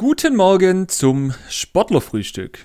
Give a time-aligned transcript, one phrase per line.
[0.00, 2.64] Guten Morgen zum Sportlerfrühstück.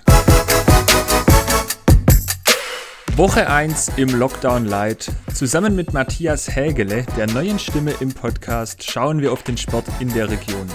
[3.14, 5.12] Woche 1 im Lockdown Light.
[5.34, 10.14] Zusammen mit Matthias Hägele, der neuen Stimme im Podcast, schauen wir auf den Sport in
[10.14, 10.66] der Region.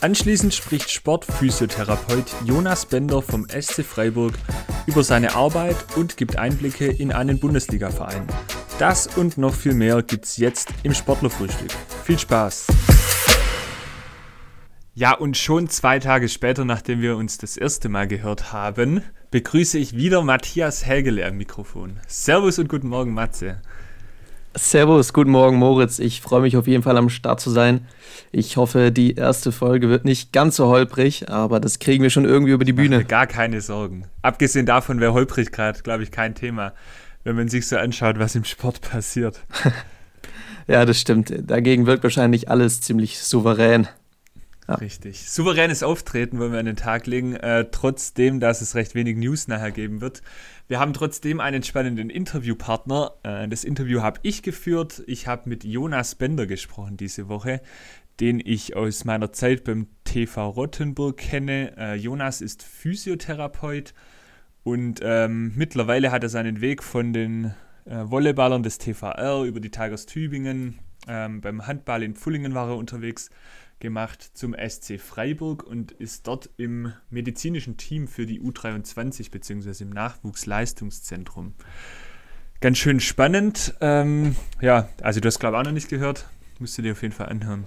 [0.00, 4.32] Anschließend spricht Sportphysiotherapeut Jonas Bender vom SC Freiburg
[4.86, 8.26] über seine Arbeit und gibt Einblicke in einen Bundesligaverein.
[8.78, 11.72] Das und noch viel mehr gibt's jetzt im Sportlerfrühstück.
[12.02, 12.68] Viel Spaß!
[14.98, 19.78] Ja, und schon zwei Tage später, nachdem wir uns das erste Mal gehört haben, begrüße
[19.78, 22.00] ich wieder Matthias Hägele am Mikrofon.
[22.08, 23.60] Servus und guten Morgen, Matze.
[24.56, 26.00] Servus, guten Morgen, Moritz.
[26.00, 27.86] Ich freue mich auf jeden Fall am Start zu sein.
[28.32, 32.24] Ich hoffe, die erste Folge wird nicht ganz so holprig, aber das kriegen wir schon
[32.24, 33.04] irgendwie über die Bühne.
[33.04, 34.04] Gar keine Sorgen.
[34.22, 36.72] Abgesehen davon wäre holprig gerade, glaube ich, kein Thema,
[37.22, 39.38] wenn man sich so anschaut, was im Sport passiert.
[40.66, 41.32] ja, das stimmt.
[41.48, 43.86] Dagegen wirkt wahrscheinlich alles ziemlich souverän.
[44.68, 44.74] Ja.
[44.74, 45.30] Richtig.
[45.30, 49.48] Souveränes Auftreten wollen wir an den Tag legen, äh, trotzdem, dass es recht wenig News
[49.48, 50.22] nachher geben wird.
[50.66, 53.12] Wir haben trotzdem einen spannenden Interviewpartner.
[53.22, 55.02] Äh, das Interview habe ich geführt.
[55.06, 57.62] Ich habe mit Jonas Bender gesprochen diese Woche,
[58.20, 61.74] den ich aus meiner Zeit beim TV Rottenburg kenne.
[61.78, 63.94] Äh, Jonas ist Physiotherapeut
[64.64, 67.54] und ähm, mittlerweile hat er seinen Weg von den
[67.86, 72.76] äh, Volleyballern des TVR über die Tigers Tübingen, ähm, beim Handball in Pfullingen war er
[72.76, 73.30] unterwegs
[73.80, 79.84] gemacht zum SC Freiburg und ist dort im medizinischen Team für die U23 bzw.
[79.84, 81.54] im Nachwuchsleistungszentrum.
[82.60, 83.74] Ganz schön spannend.
[83.80, 86.26] Ähm, ja, also du hast glaube ich auch noch nicht gehört.
[86.58, 87.64] Musst du dir auf jeden Fall anhören.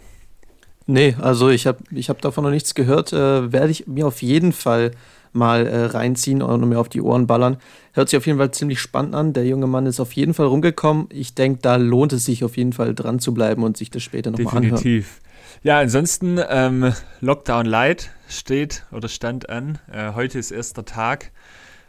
[0.87, 3.13] Nee, also ich habe ich hab davon noch nichts gehört.
[3.13, 4.91] Äh, Werde ich mir auf jeden Fall
[5.33, 7.57] mal äh, reinziehen und mir auf die Ohren ballern.
[7.93, 9.33] Hört sich auf jeden Fall ziemlich spannend an.
[9.33, 11.07] Der junge Mann ist auf jeden Fall rumgekommen.
[11.09, 14.03] Ich denke, da lohnt es sich auf jeden Fall dran zu bleiben und sich das
[14.03, 14.75] später nochmal anhören.
[14.75, 15.21] Definitiv.
[15.63, 19.79] Ja, ansonsten ähm, Lockdown Light steht oder stand an.
[19.91, 21.31] Äh, heute ist erster Tag.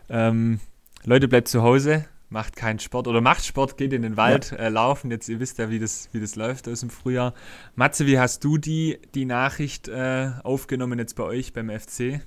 [0.09, 0.61] Ähm,
[1.05, 4.59] Leute, bleibt zu Hause, macht keinen Sport oder macht Sport, geht in den Wald, ja.
[4.59, 5.11] äh, laufen.
[5.11, 7.35] Jetzt, ihr wisst ja, wie das, wie das läuft aus dem Frühjahr.
[7.75, 12.21] Matze, wie hast du die, die Nachricht äh, aufgenommen jetzt bei euch beim FC?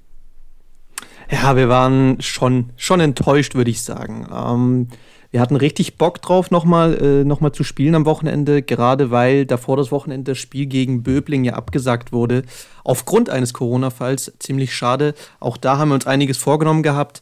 [1.30, 4.28] Ja, wir waren schon, schon enttäuscht, würde ich sagen.
[4.32, 4.88] Ähm,
[5.32, 9.76] wir hatten richtig Bock drauf, nochmal äh, noch zu spielen am Wochenende, gerade weil davor
[9.76, 12.44] das Wochenende das Spiel gegen Böbling ja abgesagt wurde.
[12.86, 14.34] Aufgrund eines Corona-Falls.
[14.40, 15.14] Ziemlich schade.
[15.42, 17.22] Auch da haben wir uns einiges vorgenommen gehabt.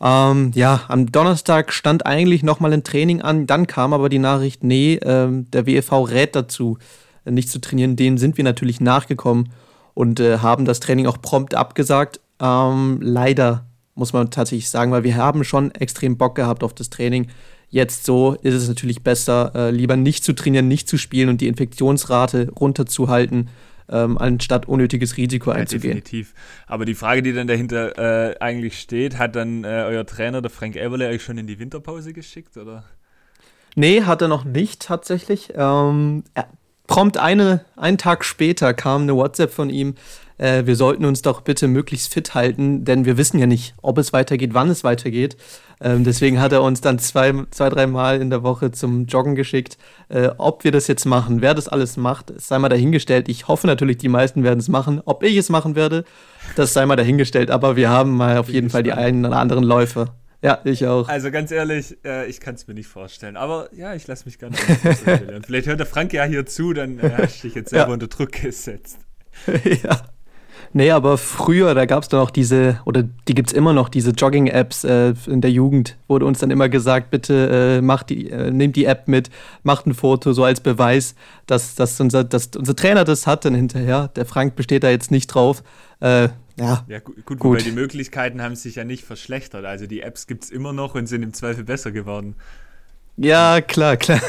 [0.00, 3.46] Ähm, ja, am Donnerstag stand eigentlich nochmal ein Training an.
[3.46, 6.78] Dann kam aber die Nachricht, nee, äh, der WFV rät dazu,
[7.24, 7.96] nicht zu trainieren.
[7.96, 9.48] Denen sind wir natürlich nachgekommen
[9.94, 12.20] und äh, haben das Training auch prompt abgesagt.
[12.40, 16.88] Ähm, leider muss man tatsächlich sagen, weil wir haben schon extrem Bock gehabt auf das
[16.88, 17.28] Training.
[17.68, 21.40] Jetzt so ist es natürlich besser, äh, lieber nicht zu trainieren, nicht zu spielen und
[21.40, 23.50] die Infektionsrate runterzuhalten,
[23.90, 25.96] ähm, anstatt unnötiges Risiko ja, einzugehen.
[25.96, 26.32] Definitiv.
[26.66, 27.98] Aber die Frage, die dann dahinter
[28.30, 31.58] äh, eigentlich steht, hat dann äh, euer Trainer, der Frank Everle, euch schon in die
[31.58, 32.84] Winterpause geschickt, oder?
[33.74, 35.52] Nee, hat er noch nicht tatsächlich.
[35.54, 36.24] Ähm,
[36.86, 39.94] prompt eine, einen Tag später kam eine WhatsApp von ihm,
[40.38, 43.98] äh, wir sollten uns doch bitte möglichst fit halten, denn wir wissen ja nicht, ob
[43.98, 45.36] es weitergeht, wann es weitergeht.
[45.80, 49.34] Ähm, deswegen hat er uns dann zwei, zwei, drei Mal in der Woche zum Joggen
[49.34, 49.78] geschickt.
[50.08, 53.28] Äh, ob wir das jetzt machen, wer das alles macht, sei mal dahingestellt.
[53.28, 55.00] Ich hoffe natürlich, die meisten werden es machen.
[55.04, 56.04] Ob ich es machen werde,
[56.56, 57.50] das sei mal dahingestellt.
[57.50, 60.06] Aber wir haben mal auf jeden Fall die einen oder anderen Läufe.
[60.40, 61.08] Ja, ich auch.
[61.08, 63.36] Also ganz ehrlich, äh, ich kann es mir nicht vorstellen.
[63.36, 64.56] Aber ja, ich lasse mich ganz
[65.46, 67.94] Vielleicht hört der Frank ja hier zu, dann äh, hast du dich jetzt selber ja.
[67.94, 68.98] unter Druck gesetzt.
[69.82, 70.00] ja.
[70.72, 73.88] Nee, aber früher, da gab es doch noch diese, oder die gibt es immer noch,
[73.88, 78.30] diese Jogging-Apps äh, in der Jugend, wurde uns dann immer gesagt, bitte äh, macht die,
[78.30, 79.30] äh, nehmt die App mit,
[79.62, 81.14] macht ein Foto, so als Beweis,
[81.46, 84.08] dass, dass, unser, dass unser Trainer das hat dann hinterher.
[84.08, 85.62] Der Frank besteht da jetzt nicht drauf.
[86.00, 87.64] Äh, ja, ja gut, gut, gut.
[87.64, 89.64] die Möglichkeiten haben sich ja nicht verschlechtert.
[89.64, 92.34] Also die Apps gibt es immer noch und sind im Zweifel besser geworden.
[93.18, 94.20] Ja, klar, klar.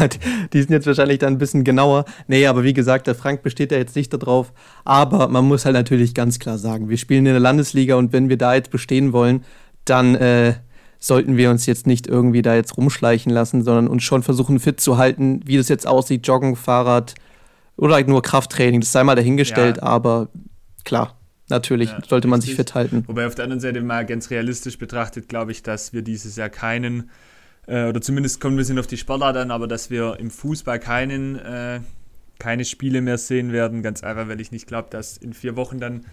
[0.52, 2.06] Die sind jetzt wahrscheinlich dann ein bisschen genauer.
[2.28, 4.52] Nee, aber wie gesagt, der Frank besteht ja jetzt nicht darauf.
[4.84, 8.30] Aber man muss halt natürlich ganz klar sagen, wir spielen in der Landesliga und wenn
[8.30, 9.46] wir da jetzt bestehen wollen,
[9.86, 10.56] dann äh,
[10.97, 14.82] sollten wir uns jetzt nicht irgendwie da jetzt rumschleichen lassen, sondern uns schon versuchen fit
[14.82, 17.16] zu halten, wie das jetzt aussieht, Joggen, Fahrrad
[17.78, 18.82] oder halt nur Krafttraining.
[18.82, 19.84] Das sei mal dahingestellt, ja.
[19.84, 20.30] aber
[20.84, 21.16] klar.
[21.52, 22.58] Natürlich ja, sollte man richtig.
[22.58, 23.03] sich fit halten.
[23.08, 26.50] Wobei auf der anderen Seite mal ganz realistisch betrachtet, glaube ich, dass wir dieses Jahr
[26.50, 27.09] keinen
[27.70, 30.80] äh, oder zumindest kommen wir sind auf die Sportart an, aber dass wir im Fußball
[30.80, 31.82] keinen, äh,
[32.40, 35.80] keine Spiele mehr sehen werden, ganz einfach, weil ich nicht glaube, dass in vier Wochen
[35.80, 36.06] dann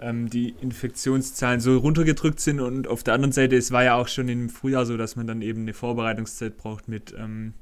[0.00, 4.08] ähm, die Infektionszahlen so runtergedrückt sind und auf der anderen Seite, es war ja auch
[4.08, 7.54] schon im Frühjahr so, dass man dann eben eine Vorbereitungszeit braucht mit, ähm,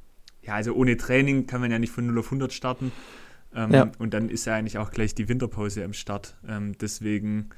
[0.43, 2.93] ja, also ohne Training kann man ja nicht von 0 auf 100 starten
[3.55, 3.91] ähm, ja.
[3.99, 6.37] und dann ist ja eigentlich auch gleich die Winterpause am Start.
[6.47, 7.51] Ähm, deswegen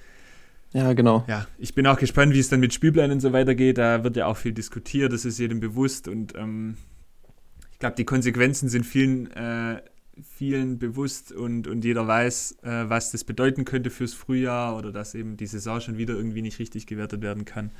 [0.73, 1.25] Ja, genau.
[1.29, 3.79] Ja, ich bin auch gespannt, wie es dann mit Spielplänen und so weitergeht.
[3.79, 6.77] Da wird ja auch viel diskutiert, das ist jedem bewusst und ähm,
[7.73, 9.83] ich glaube, die Konsequenzen sind vielen, äh,
[10.37, 15.15] vielen bewusst und, und jeder weiß, äh, was das bedeuten könnte fürs Frühjahr oder dass
[15.15, 17.71] eben die Saison schon wieder irgendwie nicht richtig gewertet werden kann.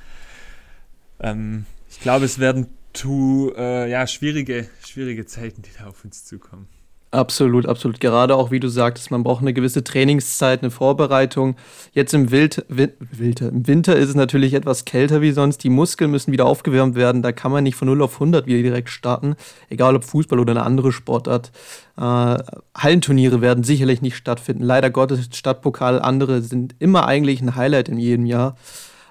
[1.21, 6.25] Ähm, ich glaube, es werden zu, äh, ja, schwierige, schwierige Zeiten, die da auf uns
[6.25, 6.69] zukommen.
[7.13, 8.01] Absolut, absolut.
[8.01, 11.57] Gerade auch, wie du sagtest, man braucht eine gewisse Trainingszeit, eine Vorbereitung.
[11.93, 15.59] Jetzt im, Wild, Wild, im Winter ist es natürlich etwas kälter wie sonst.
[15.59, 17.21] Die Muskeln müssen wieder aufgewärmt werden.
[17.21, 19.37] Da kann man nicht von 0 auf 100 wieder direkt starten.
[19.69, 21.53] Egal ob Fußball oder eine andere Sportart.
[21.99, 22.39] Äh,
[22.75, 24.63] Hallenturniere werden sicherlich nicht stattfinden.
[24.63, 28.57] Leider Gottes, Stadtpokal, andere sind immer eigentlich ein Highlight in jedem Jahr.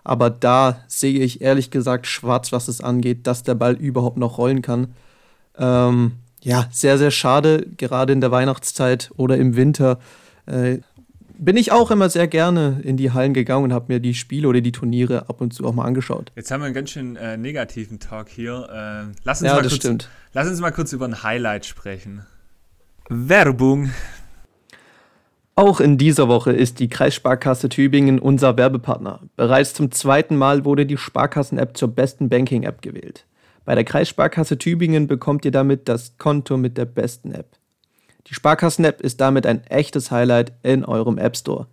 [0.04, 4.40] Aber da sehe ich ehrlich gesagt schwarz, was es angeht, dass der Ball überhaupt noch
[4.40, 4.96] rollen kann.
[5.56, 10.00] Ähm, ja, sehr, sehr schade, gerade in der Weihnachtszeit oder im Winter.
[10.46, 10.80] Äh,
[11.38, 14.48] bin ich auch immer sehr gerne in die Hallen gegangen und habe mir die Spiele
[14.48, 16.32] oder die Turniere ab und zu auch mal angeschaut.
[16.36, 18.68] Jetzt haben wir einen ganz schön äh, negativen Talk hier.
[18.70, 20.10] Äh, lass, uns ja, mal kurz, stimmt.
[20.34, 22.26] lass uns mal kurz über ein Highlight sprechen.
[23.10, 23.90] Werbung.
[25.56, 29.22] Auch in dieser Woche ist die Kreissparkasse Tübingen unser Werbepartner.
[29.36, 33.26] Bereits zum zweiten Mal wurde die Sparkassen-App zur besten Banking-App gewählt.
[33.72, 37.56] Bei der Kreissparkasse Tübingen bekommt ihr damit das Konto mit der besten App.
[38.28, 41.68] Die Sparkassen-App ist damit ein echtes Highlight in eurem App Store.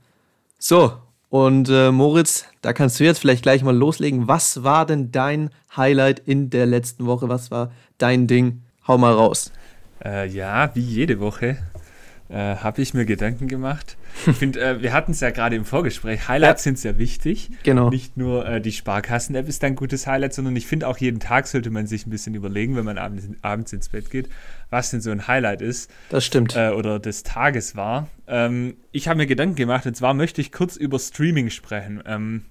[0.61, 0.93] So,
[1.29, 4.29] und äh, Moritz, da kannst du jetzt vielleicht gleich mal loslegen.
[4.29, 7.29] Was war denn dein Highlight in der letzten Woche?
[7.29, 8.63] Was war dein Ding?
[8.87, 9.51] Hau mal raus.
[10.05, 11.57] Äh, ja, wie jede Woche
[12.29, 13.97] äh, habe ich mir Gedanken gemacht.
[14.27, 16.65] Ich finde, äh, wir hatten es ja gerade im Vorgespräch, Highlights ja.
[16.65, 17.51] sind sehr wichtig.
[17.63, 17.91] Genau.
[17.91, 21.47] Nicht nur äh, die Sparkassen-App ist ein gutes Highlight, sondern ich finde auch jeden Tag
[21.47, 24.29] sollte man sich ein bisschen überlegen, wenn man abends, abends ins Bett geht,
[24.71, 25.91] was denn so ein Highlight ist.
[26.11, 26.55] Das stimmt.
[26.57, 28.09] Äh, oder des Tages war.
[28.27, 32.03] Ähm, ich habe mir Gedanken gemacht, und zwar möchte ich kurz über Streaming sprechen.
[32.07, 32.45] Ähm,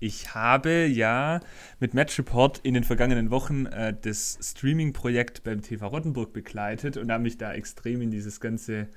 [0.00, 1.40] ich habe ja
[1.80, 7.10] mit Match Report in den vergangenen Wochen äh, das Streaming-Projekt beim TV Rottenburg begleitet und
[7.10, 8.88] habe mich da extrem in dieses ganze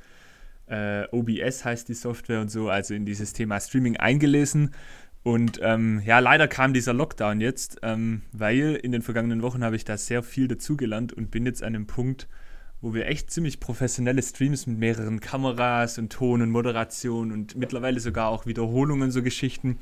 [0.68, 4.74] äh, OBS heißt die Software und so, also in dieses Thema Streaming eingelesen.
[5.24, 9.76] Und ähm, ja, leider kam dieser Lockdown jetzt, ähm, weil in den vergangenen Wochen habe
[9.76, 12.28] ich da sehr viel dazugelernt und bin jetzt an einem Punkt,
[12.80, 18.00] wo wir echt ziemlich professionelle Streams mit mehreren Kameras und Ton und Moderation und mittlerweile
[18.00, 19.78] sogar auch Wiederholungen, so Geschichten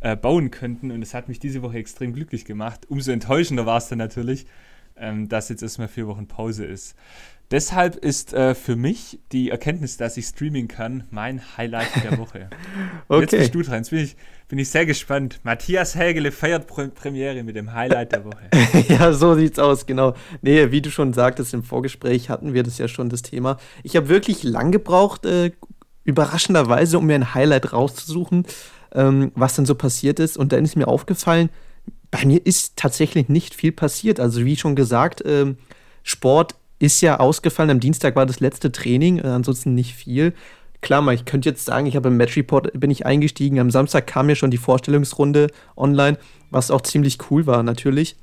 [0.00, 0.90] äh, bauen könnten.
[0.90, 2.86] Und es hat mich diese Woche extrem glücklich gemacht.
[2.88, 4.46] Umso enttäuschender war es dann natürlich,
[4.96, 6.96] ähm, dass jetzt erstmal vier Wochen Pause ist.
[7.50, 12.48] Deshalb ist äh, für mich die Erkenntnis, dass ich streamen kann, mein Highlight der Woche.
[13.08, 13.20] okay.
[13.22, 13.78] Jetzt bist du dran.
[13.78, 14.16] Jetzt bin ich,
[14.46, 15.40] bin ich sehr gespannt.
[15.42, 18.50] Matthias Hägele feiert Pr Premiere mit dem Highlight der Woche.
[18.88, 20.14] ja, so sieht's aus, genau.
[20.42, 23.58] Nee, wie du schon sagtest, im Vorgespräch hatten wir das ja schon, das Thema.
[23.82, 25.50] Ich habe wirklich lang gebraucht, äh,
[26.04, 28.46] überraschenderweise, um mir ein Highlight rauszusuchen
[28.94, 30.36] ähm, was dann so passiert ist.
[30.36, 31.50] Und dann ist mir aufgefallen,
[32.10, 34.20] bei mir ist tatsächlich nicht viel passiert.
[34.20, 35.56] Also wie schon gesagt, ähm,
[36.02, 37.70] Sport ist ja ausgefallen.
[37.70, 40.34] Am Dienstag war das letzte Training, äh, ansonsten nicht viel.
[40.80, 43.60] Klar, mal, ich könnte jetzt sagen, ich habe im Match Report bin ich eingestiegen.
[43.60, 46.18] Am Samstag kam ja schon die Vorstellungsrunde online,
[46.50, 48.16] was auch ziemlich cool war natürlich.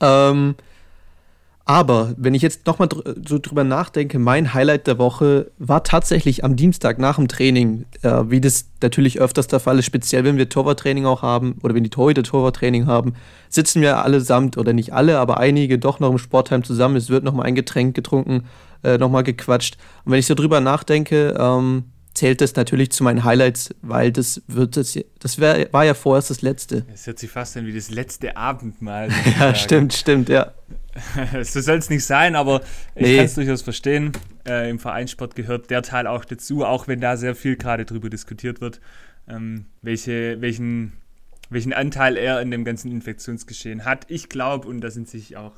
[0.00, 0.54] Ähm,
[1.68, 6.42] aber wenn ich jetzt nochmal dr so drüber nachdenke, mein Highlight der Woche war tatsächlich
[6.42, 10.38] am Dienstag nach dem Training, äh, wie das natürlich öfters der Fall ist, speziell wenn
[10.38, 13.12] wir Torwarttraining auch haben oder wenn die Torhüter Torwarttraining haben,
[13.50, 16.96] sitzen wir allesamt oder nicht alle, aber einige doch noch im Sportheim zusammen.
[16.96, 18.46] Es wird nochmal ein Getränk getrunken,
[18.82, 19.76] äh, nochmal gequatscht.
[20.06, 21.84] Und wenn ich so drüber nachdenke, ähm,
[22.14, 26.30] zählt das natürlich zu meinen Highlights, weil das wird das, das wär, war ja vorerst
[26.30, 26.86] das letzte.
[26.94, 29.10] Es hört sich fast an wie das letzte Abendmahl.
[29.38, 30.54] ja, stimmt, stimmt, ja.
[31.42, 32.62] so soll es nicht sein, aber
[32.94, 33.16] ich nee.
[33.16, 34.12] kann es durchaus verstehen.
[34.46, 38.10] Äh, Im Vereinssport gehört der Teil auch dazu, auch wenn da sehr viel gerade drüber
[38.10, 38.80] diskutiert wird,
[39.28, 40.92] ähm, welche, welchen,
[41.50, 44.06] welchen Anteil er in dem ganzen Infektionsgeschehen hat.
[44.08, 45.52] Ich glaube, und da sind sich auch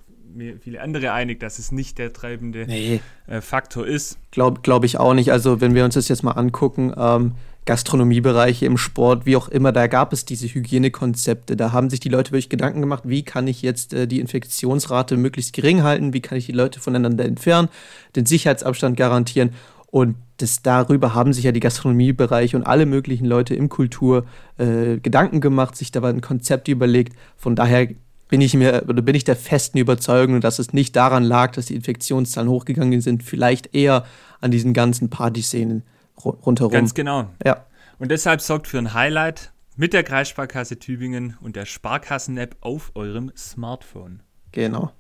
[0.60, 3.00] viele andere einig, dass es nicht der treibende nee.
[3.26, 4.18] äh, Faktor ist.
[4.30, 5.32] Glaube glaub ich auch nicht.
[5.32, 7.32] Also wenn wir uns das jetzt mal angucken, ähm,
[7.66, 11.56] Gastronomiebereiche im Sport, wie auch immer, da gab es diese Hygienekonzepte.
[11.56, 15.16] Da haben sich die Leute wirklich Gedanken gemacht, wie kann ich jetzt äh, die Infektionsrate
[15.16, 17.68] möglichst gering halten, wie kann ich die Leute voneinander entfernen,
[18.16, 19.50] den Sicherheitsabstand garantieren.
[19.86, 24.24] Und das, darüber haben sich ja die Gastronomiebereiche und alle möglichen Leute im Kultur
[24.56, 27.14] äh, Gedanken gemacht, sich da ein Konzept überlegt.
[27.36, 27.88] Von daher
[28.28, 31.66] bin ich mir oder bin ich der festen Überzeugung, dass es nicht daran lag, dass
[31.66, 34.06] die Infektionszahlen hochgegangen sind, vielleicht eher
[34.40, 35.82] an diesen ganzen Partyszenen
[36.24, 36.72] rundherum.
[36.72, 37.28] Ganz genau.
[37.44, 37.64] Ja.
[37.98, 43.32] Und deshalb sorgt für ein Highlight mit der Kreissparkasse Tübingen und der Sparkassen-App auf eurem
[43.36, 44.22] Smartphone.
[44.52, 44.92] Genau.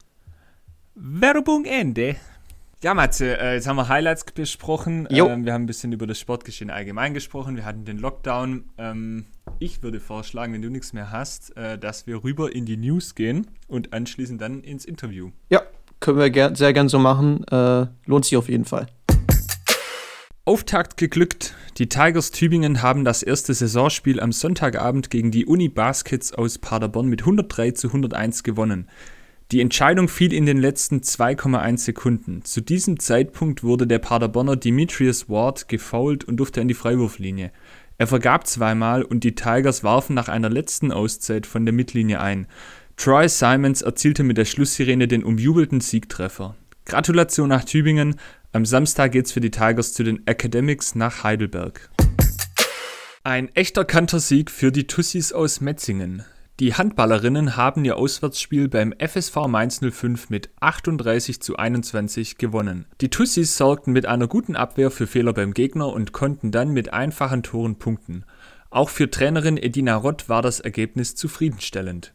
[0.94, 2.16] Werbung Ende.
[2.82, 5.06] Ja, Matze, äh, jetzt haben wir Highlights besprochen.
[5.10, 7.56] Ähm, wir haben ein bisschen über das Sportgeschehen allgemein gesprochen.
[7.56, 8.64] Wir hatten den Lockdown.
[8.78, 9.26] Ähm,
[9.58, 13.14] ich würde vorschlagen, wenn du nichts mehr hast, äh, dass wir rüber in die News
[13.14, 15.30] gehen und anschließend dann ins Interview.
[15.50, 15.60] Ja,
[16.00, 17.44] können wir sehr gern so machen.
[17.48, 18.86] Äh, lohnt sich auf jeden Fall.
[20.50, 21.54] Auftakt geglückt.
[21.78, 27.06] Die Tigers Tübingen haben das erste Saisonspiel am Sonntagabend gegen die Uni Baskets aus Paderborn
[27.06, 28.88] mit 103 zu 101 gewonnen.
[29.52, 32.44] Die Entscheidung fiel in den letzten 2,1 Sekunden.
[32.44, 37.52] Zu diesem Zeitpunkt wurde der Paderborner Demetrius Ward gefoult und durfte an die Freiwurflinie.
[37.98, 42.48] Er vergab zweimal und die Tigers warfen nach einer letzten Auszeit von der Mittellinie ein.
[42.96, 46.56] Troy Simons erzielte mit der Schlusssirene den umjubelten Siegtreffer.
[46.90, 48.16] Gratulation nach Tübingen.
[48.52, 51.88] Am Samstag geht's für die Tigers zu den Academics nach Heidelberg.
[53.22, 56.24] Ein echter Kantersieg für die Tussis aus Metzingen.
[56.58, 62.86] Die Handballerinnen haben ihr Auswärtsspiel beim FSV Mainz 05 mit 38 zu 21 gewonnen.
[63.00, 66.92] Die Tussis sorgten mit einer guten Abwehr für Fehler beim Gegner und konnten dann mit
[66.92, 68.24] einfachen Toren punkten.
[68.68, 72.14] Auch für Trainerin Edina Rott war das Ergebnis zufriedenstellend.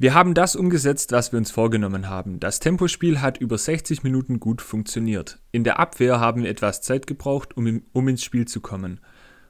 [0.00, 2.40] Wir haben das umgesetzt, was wir uns vorgenommen haben.
[2.40, 5.40] Das Tempospiel hat über 60 Minuten gut funktioniert.
[5.52, 9.00] In der Abwehr haben wir etwas Zeit gebraucht, um, um ins Spiel zu kommen.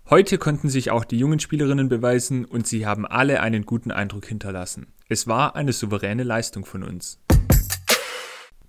[0.09, 4.27] Heute konnten sich auch die jungen Spielerinnen beweisen und sie haben alle einen guten Eindruck
[4.27, 4.89] hinterlassen.
[5.09, 7.21] Es war eine souveräne Leistung von uns.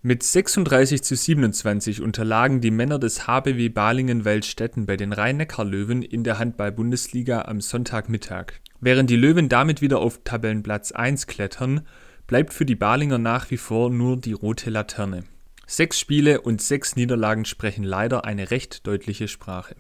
[0.03, 6.38] Mit 36 zu 27 unterlagen die Männer des HBW Balingen-Waldstätten bei den Rhein-Neckar-Löwen in der
[6.38, 8.61] Handball-Bundesliga am Sonntagmittag.
[8.83, 11.81] Während die Löwen damit wieder auf Tabellenplatz 1 klettern,
[12.25, 15.23] bleibt für die Balinger nach wie vor nur die rote Laterne.
[15.67, 19.75] Sechs Spiele und sechs Niederlagen sprechen leider eine recht deutliche Sprache.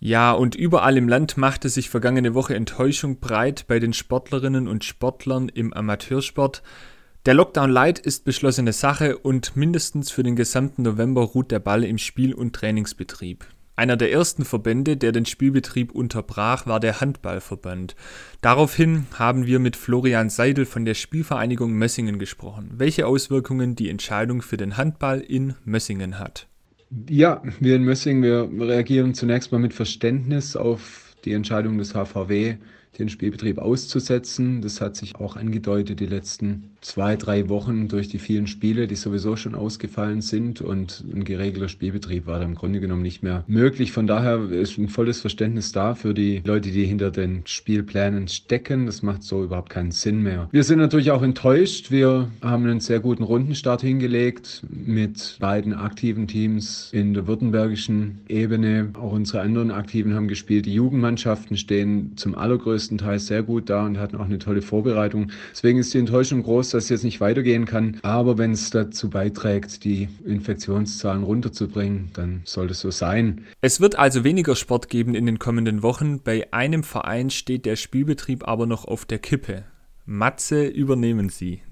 [0.00, 4.82] Ja, und überall im Land machte sich vergangene Woche Enttäuschung breit bei den Sportlerinnen und
[4.82, 6.64] Sportlern im Amateursport.
[7.26, 11.84] Der Lockdown Light ist beschlossene Sache und mindestens für den gesamten November ruht der Ball
[11.84, 13.46] im Spiel- und Trainingsbetrieb.
[13.74, 17.96] Einer der ersten Verbände, der den Spielbetrieb unterbrach, war der Handballverband.
[18.42, 24.42] Daraufhin haben wir mit Florian Seidel von der Spielvereinigung Mössingen gesprochen, welche Auswirkungen die Entscheidung
[24.42, 26.48] für den Handball in Mössingen hat.
[27.08, 32.56] Ja, wir in Mössingen, wir reagieren zunächst mal mit Verständnis auf die Entscheidung des HVW,
[32.98, 34.60] den Spielbetrieb auszusetzen.
[34.60, 38.96] Das hat sich auch angedeutet die letzten zwei, drei Wochen durch die vielen Spiele, die
[38.96, 43.44] sowieso schon ausgefallen sind und ein geregelter Spielbetrieb war da im Grunde genommen nicht mehr
[43.46, 43.92] möglich.
[43.92, 48.86] Von daher ist ein volles Verständnis da für die Leute, die hinter den Spielplänen stecken.
[48.86, 50.48] Das macht so überhaupt keinen Sinn mehr.
[50.50, 51.90] Wir sind natürlich auch enttäuscht.
[51.90, 58.90] Wir haben einen sehr guten Rundenstart hingelegt mit beiden aktiven Teams in der württembergischen Ebene.
[58.94, 60.66] Auch unsere anderen Aktiven haben gespielt.
[60.66, 65.30] Die Jugendmannschaften stehen zum allergrößten Teil sehr gut da und hatten auch eine tolle Vorbereitung.
[65.52, 67.98] Deswegen ist die Enttäuschung groß, dass es jetzt nicht weitergehen kann.
[68.02, 73.44] Aber wenn es dazu beiträgt, die Infektionszahlen runterzubringen, dann soll es so sein.
[73.60, 76.20] Es wird also weniger Sport geben in den kommenden Wochen.
[76.22, 79.64] Bei einem Verein steht der Spielbetrieb aber noch auf der Kippe.
[80.04, 81.62] Matze, übernehmen Sie.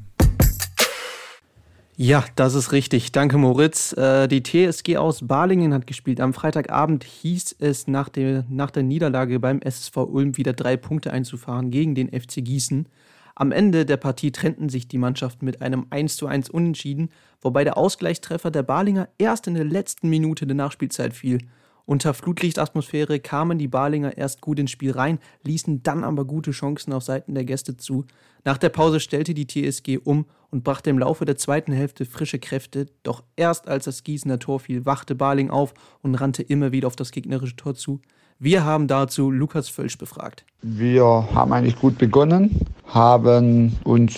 [2.03, 3.13] Ja, das ist richtig.
[3.13, 3.93] Danke, Moritz.
[3.93, 6.19] Äh, die TSG aus Balingen hat gespielt.
[6.23, 11.13] Am Freitagabend hieß es nach der, nach der Niederlage beim SSV Ulm wieder drei Punkte
[11.13, 12.89] einzufahren gegen den FC Gießen.
[13.35, 17.11] Am Ende der Partie trennten sich die Mannschaften mit einem 1:1 Unentschieden,
[17.43, 21.49] wobei der Ausgleichstreffer der Balinger erst in der letzten Minute der Nachspielzeit fiel.
[21.85, 26.95] Unter Flutlichtatmosphäre kamen die Balinger erst gut ins Spiel rein, ließen dann aber gute Chancen
[26.95, 28.07] auf Seiten der Gäste zu.
[28.45, 32.39] Nach der Pause stellte die TSG um und brachte im Laufe der zweiten Hälfte frische
[32.39, 36.87] Kräfte, doch erst als das Gießener Tor fiel, wachte Baling auf und rannte immer wieder
[36.87, 38.01] auf das gegnerische Tor zu.
[38.39, 40.45] Wir haben dazu Lukas Völsch befragt.
[40.63, 44.15] Wir haben eigentlich gut begonnen, haben uns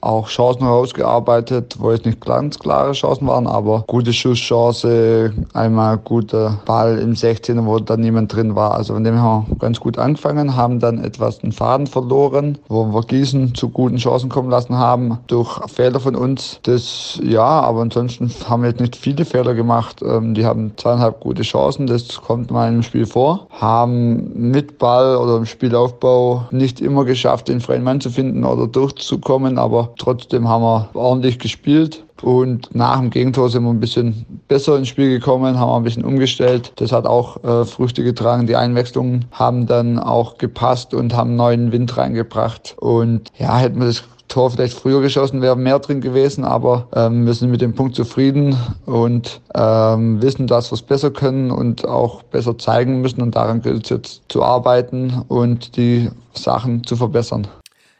[0.00, 6.60] auch Chancen herausgearbeitet, wo es nicht ganz klare Chancen waren, aber gute Schusschance, einmal guter
[6.64, 8.74] Ball im 16er, wo dann niemand drin war.
[8.74, 13.02] Also von dem her ganz gut angefangen, haben dann etwas den Faden verloren, wo wir
[13.02, 16.60] Gießen zu guten Chancen kommen lassen haben durch Fehler von uns.
[16.64, 20.02] Das ja, aber ansonsten haben wir jetzt nicht viele Fehler gemacht.
[20.02, 25.16] Ähm, die haben zweieinhalb gute Chancen, das kommt mal im Spiel vor, haben mit Ball
[25.16, 29.56] oder im Spiel auch Aufbau nicht immer geschafft, den freien Mann zu finden oder durchzukommen,
[29.56, 32.04] aber trotzdem haben wir ordentlich gespielt.
[32.22, 35.82] Und nach dem Gegentor sind wir ein bisschen besser ins Spiel gekommen, haben wir ein
[35.84, 36.72] bisschen umgestellt.
[36.76, 38.46] Das hat auch äh, Früchte getragen.
[38.46, 42.74] Die Einwechslungen haben dann auch gepasst und haben neuen Wind reingebracht.
[42.80, 47.26] Und ja, hätten wir das Tor vielleicht früher geschossen, wäre mehr drin gewesen, aber ähm,
[47.26, 51.86] wir sind mit dem Punkt zufrieden und ähm, wissen, dass wir es besser können und
[51.86, 56.96] auch besser zeigen müssen und daran gilt es jetzt zu arbeiten und die Sachen zu
[56.96, 57.46] verbessern.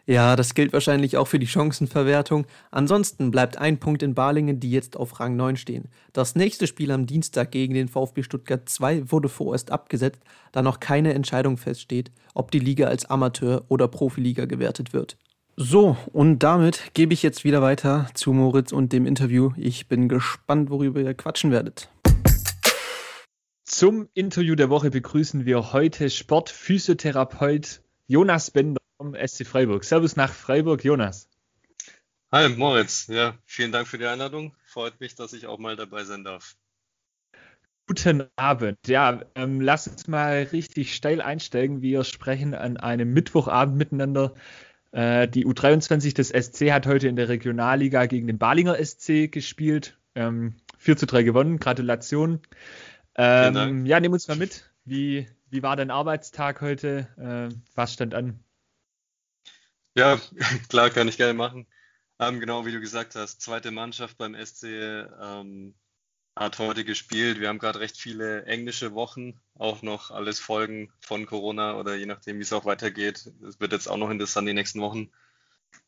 [0.08, 2.46] Ja, das gilt wahrscheinlich auch für die Chancenverwertung.
[2.70, 5.88] Ansonsten bleibt ein Punkt in Balingen, die jetzt auf Rang 9 stehen.
[6.12, 10.78] Das nächste Spiel am Dienstag gegen den VfB Stuttgart 2 wurde vorerst abgesetzt, da noch
[10.78, 15.16] keine Entscheidung feststeht, ob die Liga als Amateur- oder Profiliga gewertet wird.
[15.58, 19.52] So, und damit gebe ich jetzt wieder weiter zu Moritz und dem Interview.
[19.56, 21.88] Ich bin gespannt, worüber ihr quatschen werdet.
[23.64, 29.84] Zum Interview der Woche begrüßen wir heute Sportphysiotherapeut Jonas Bender vom SC Freiburg.
[29.84, 31.30] Servus nach Freiburg, Jonas.
[32.30, 33.06] Hi, Moritz.
[33.06, 34.54] Ja, vielen Dank für die Einladung.
[34.66, 36.54] Freut mich, dass ich auch mal dabei sein darf.
[37.86, 38.76] Guten Abend.
[38.88, 41.80] Ja, ähm, lass uns mal richtig steil einsteigen.
[41.80, 44.34] Wir sprechen an einem Mittwochabend miteinander.
[44.96, 49.98] Äh, die U23 des SC hat heute in der Regionalliga gegen den Balinger SC gespielt.
[50.14, 51.58] Ähm, 4 zu 3 gewonnen.
[51.58, 52.40] Gratulation.
[53.14, 54.70] Ähm, ja, nimm uns mal mit.
[54.86, 57.08] Wie, wie war dein Arbeitstag heute?
[57.18, 58.40] Äh, was stand an?
[59.94, 60.18] Ja,
[60.70, 61.66] klar, kann ich gerne machen.
[62.18, 65.74] Ähm, genau wie du gesagt hast, zweite Mannschaft beim SC ähm,
[66.36, 67.40] hat heute gespielt.
[67.40, 72.06] Wir haben gerade recht viele englische Wochen, auch noch alles Folgen von Corona oder je
[72.06, 73.32] nachdem, wie es auch weitergeht.
[73.48, 75.10] Es wird jetzt auch noch interessant die nächsten Wochen.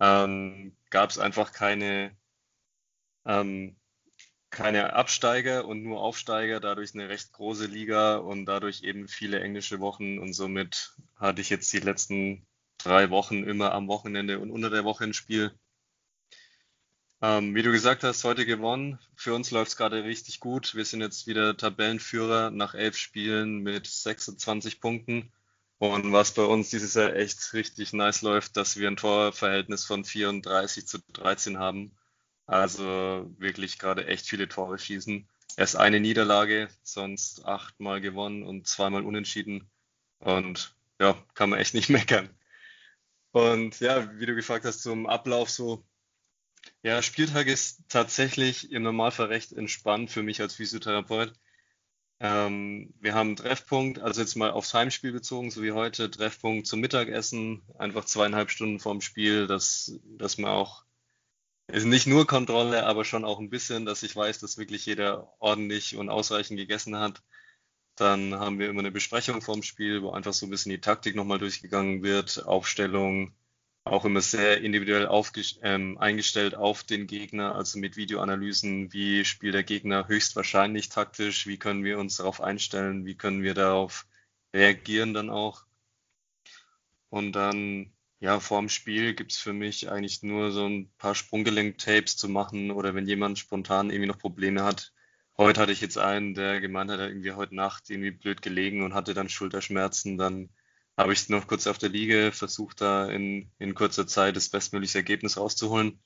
[0.01, 2.17] Ähm, Gab es einfach keine,
[3.27, 3.77] ähm,
[4.51, 9.81] keine Absteiger und nur Aufsteiger, dadurch eine recht große Liga und dadurch eben viele englische
[9.81, 12.47] Wochen und somit hatte ich jetzt die letzten
[12.79, 15.53] drei Wochen immer am Wochenende und unter der Woche ein Spiel.
[17.21, 18.99] Ähm, wie du gesagt hast, heute gewonnen.
[19.17, 20.77] Für uns läuft es gerade richtig gut.
[20.77, 25.33] Wir sind jetzt wieder Tabellenführer nach elf Spielen mit 26 Punkten.
[25.79, 30.05] Und was bei uns dieses Jahr echt richtig nice läuft, dass wir ein Torverhältnis von
[30.05, 31.93] 34 zu 13 haben.
[32.47, 35.29] Also wirklich gerade echt viele Tore schießen.
[35.57, 39.69] Erst eine Niederlage, sonst achtmal gewonnen und zweimal unentschieden.
[40.21, 42.31] Und ja, kann man echt nicht meckern.
[43.33, 45.85] Und ja, wie du gefragt hast zum Ablauf so,
[46.83, 51.33] ja, Spieltag ist tatsächlich im Normalfall recht entspannt für mich als Physiotherapeut.
[52.21, 56.67] Ähm, wir haben einen Treffpunkt, also jetzt mal aufs Heimspiel bezogen, so wie heute, Treffpunkt
[56.67, 60.85] zum Mittagessen, einfach zweieinhalb Stunden vorm Spiel, dass, dass man auch,
[61.69, 65.33] ist nicht nur Kontrolle, aber schon auch ein bisschen, dass ich weiß, dass wirklich jeder
[65.39, 67.23] ordentlich und ausreichend gegessen hat.
[67.97, 71.15] Dann haben wir immer eine Besprechung vorm Spiel, wo einfach so ein bisschen die Taktik
[71.17, 73.35] nochmal durchgegangen wird, Aufstellung,
[73.89, 75.09] auch immer sehr individuell
[75.63, 81.59] ähm, eingestellt auf den Gegner, also mit Videoanalysen, wie spielt der Gegner höchstwahrscheinlich taktisch, wie
[81.59, 84.07] können wir uns darauf einstellen, wie können wir darauf
[84.55, 85.65] reagieren dann auch.
[87.11, 91.15] Und dann, ja, vor dem Spiel gibt es für mich eigentlich nur so ein paar
[91.15, 94.93] Sprunggelenk-Tapes zu machen oder wenn jemand spontan irgendwie noch Probleme hat.
[95.37, 98.83] Heute hatte ich jetzt einen, der gemeint hat, er irgendwie heute Nacht irgendwie blöd gelegen
[98.83, 100.51] und hatte dann Schulterschmerzen, dann
[100.99, 104.99] habe ich noch kurz auf der Liege versucht, da in, in kurzer Zeit das bestmögliche
[104.99, 106.03] Ergebnis rauszuholen.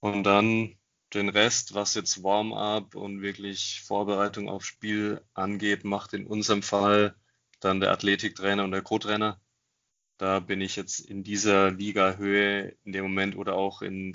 [0.00, 0.76] Und dann
[1.14, 7.16] den Rest, was jetzt Warm-up und wirklich Vorbereitung aufs Spiel angeht, macht in unserem Fall
[7.60, 9.40] dann der Athletiktrainer und der Co-Trainer.
[10.18, 14.12] Da bin ich jetzt in dieser Liga-Höhe in dem Moment oder auch in,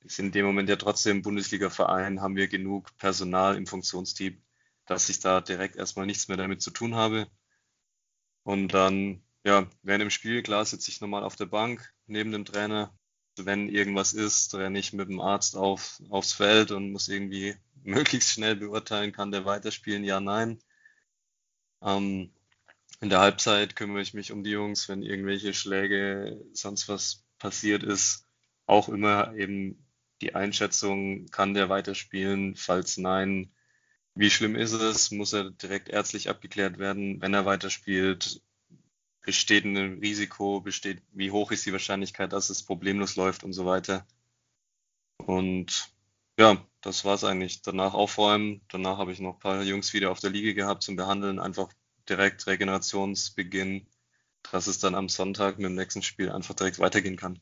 [0.00, 4.42] ist in dem Moment ja trotzdem Bundesliga-Verein, haben wir genug Personal im Funktionsteam,
[4.86, 7.26] dass ich da direkt erstmal nichts mehr damit zu tun habe.
[8.44, 12.44] Und dann, ja, während dem Spiel, klar, sitze ich nochmal auf der Bank neben dem
[12.44, 12.96] Trainer.
[13.36, 18.30] Wenn irgendwas ist, renne ich mit dem Arzt auf, aufs Feld und muss irgendwie möglichst
[18.30, 20.60] schnell beurteilen, kann der weiterspielen, ja, nein.
[21.82, 22.30] Ähm,
[23.00, 27.82] in der Halbzeit kümmere ich mich um die Jungs, wenn irgendwelche Schläge, sonst was passiert
[27.82, 28.26] ist.
[28.66, 29.84] Auch immer eben
[30.20, 32.56] die Einschätzung, kann der weiterspielen?
[32.56, 33.52] Falls nein,
[34.14, 35.10] wie schlimm ist es?
[35.10, 38.42] Muss er direkt ärztlich abgeklärt werden, wenn er weiterspielt?
[39.22, 40.60] Besteht ein Risiko?
[40.60, 44.06] Besteht, wie hoch ist die Wahrscheinlichkeit, dass es problemlos läuft und so weiter?
[45.18, 45.90] Und
[46.38, 47.62] ja, das war es eigentlich.
[47.62, 48.60] Danach aufräumen.
[48.68, 51.40] Danach habe ich noch ein paar Jungs wieder auf der Liege gehabt zum Behandeln.
[51.40, 51.72] Einfach
[52.08, 53.86] direkt Regenerationsbeginn,
[54.50, 57.40] dass es dann am Sonntag mit dem nächsten Spiel einfach direkt weitergehen kann.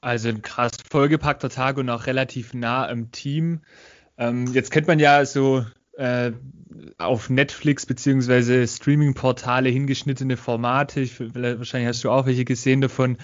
[0.00, 3.62] Also ein krass vollgepackter Tag und auch relativ nah im Team.
[4.18, 5.64] Ähm, jetzt kennt man ja so
[5.96, 6.32] äh,
[6.98, 11.00] auf Netflix beziehungsweise Streaming-Portale hingeschnittene Formate.
[11.00, 13.18] Ich, wahrscheinlich hast du auch welche gesehen davon,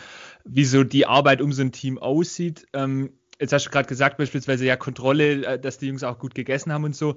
[0.45, 2.67] wie so die Arbeit um so ein Team aussieht.
[2.73, 6.35] Ähm, jetzt hast du gerade gesagt, beispielsweise ja Kontrolle, äh, dass die Jungs auch gut
[6.35, 7.17] gegessen haben und so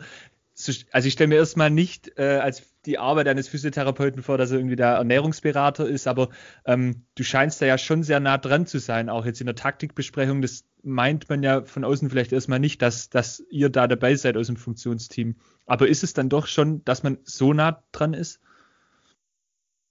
[0.56, 4.58] also ich stelle mir erstmal nicht äh, als die Arbeit eines Physiotherapeuten vor, dass er
[4.58, 6.30] irgendwie der Ernährungsberater ist, aber
[6.66, 9.56] ähm, du scheinst da ja schon sehr nah dran zu sein, auch jetzt in der
[9.56, 10.42] Taktikbesprechung.
[10.42, 14.38] Das meint man ja von außen vielleicht erstmal nicht, dass, dass ihr da dabei seid
[14.38, 15.38] aus dem Funktionsteam.
[15.66, 18.40] Aber ist es dann doch schon, dass man so nah dran ist?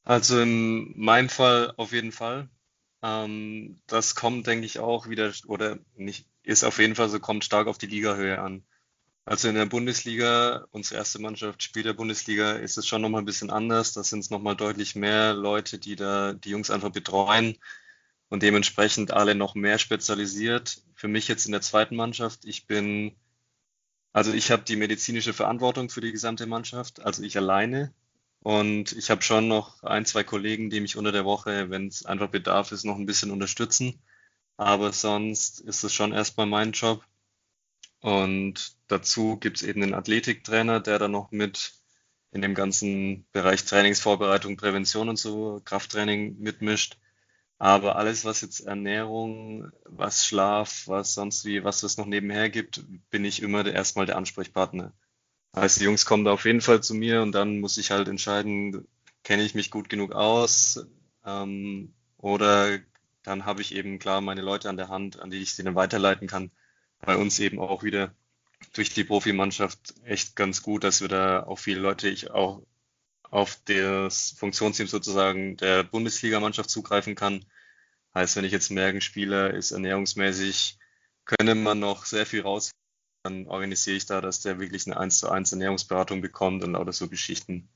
[0.05, 2.49] Also in meinem Fall auf jeden Fall.
[3.03, 7.45] Ähm, das kommt, denke ich, auch wieder, oder nicht, ist auf jeden Fall so, kommt
[7.45, 8.65] stark auf die Ligahöhe an.
[9.25, 13.27] Also in der Bundesliga, unsere erste Mannschaft spielt der Bundesliga, ist es schon nochmal ein
[13.27, 13.93] bisschen anders.
[13.93, 17.57] Da sind es nochmal deutlich mehr Leute, die da die Jungs einfach betreuen
[18.29, 20.83] und dementsprechend alle noch mehr spezialisiert.
[20.95, 23.15] Für mich jetzt in der zweiten Mannschaft, ich bin,
[24.13, 27.95] also ich habe die medizinische Verantwortung für die gesamte Mannschaft, also ich alleine.
[28.41, 32.05] Und ich habe schon noch ein, zwei Kollegen, die mich unter der Woche, wenn es
[32.05, 34.01] einfach Bedarf ist, noch ein bisschen unterstützen.
[34.57, 37.05] Aber sonst ist es schon erstmal mein Job.
[38.03, 41.73] Und dazu gibt es eben den Athletiktrainer, der dann noch mit
[42.33, 46.99] in dem ganzen Bereich Trainingsvorbereitung, Prävention und so, Krafttraining mitmischt.
[47.59, 52.85] Aber alles, was jetzt Ernährung, was Schlaf, was sonst wie, was es noch nebenher gibt,
[53.11, 54.93] bin ich immer erstmal der Ansprechpartner.
[55.55, 58.09] Heißt, die Jungs kommen da auf jeden Fall zu mir und dann muss ich halt
[58.09, 58.89] entscheiden,
[59.23, 60.87] kenne ich mich gut genug aus
[61.25, 62.81] ähm, oder
[63.23, 65.77] dann habe ich eben klar meine Leute an der Hand, an die ich sie dann
[65.77, 66.51] weiterleiten kann
[67.03, 68.15] bei uns eben auch wieder
[68.75, 72.63] durch die Profimannschaft echt ganz gut, dass wir da auch viele Leute, ich auch
[73.23, 77.45] auf das Funktionsteam sozusagen der Bundesligamannschaft zugreifen kann.
[78.15, 80.79] Heißt, wenn ich jetzt merke, ein Spieler ist ernährungsmäßig,
[81.25, 82.71] könnte man noch sehr viel raus,
[83.23, 86.91] dann organisiere ich da, dass der wirklich eine 1 zu 1 Ernährungsberatung bekommt und auch
[86.93, 87.69] so Geschichten.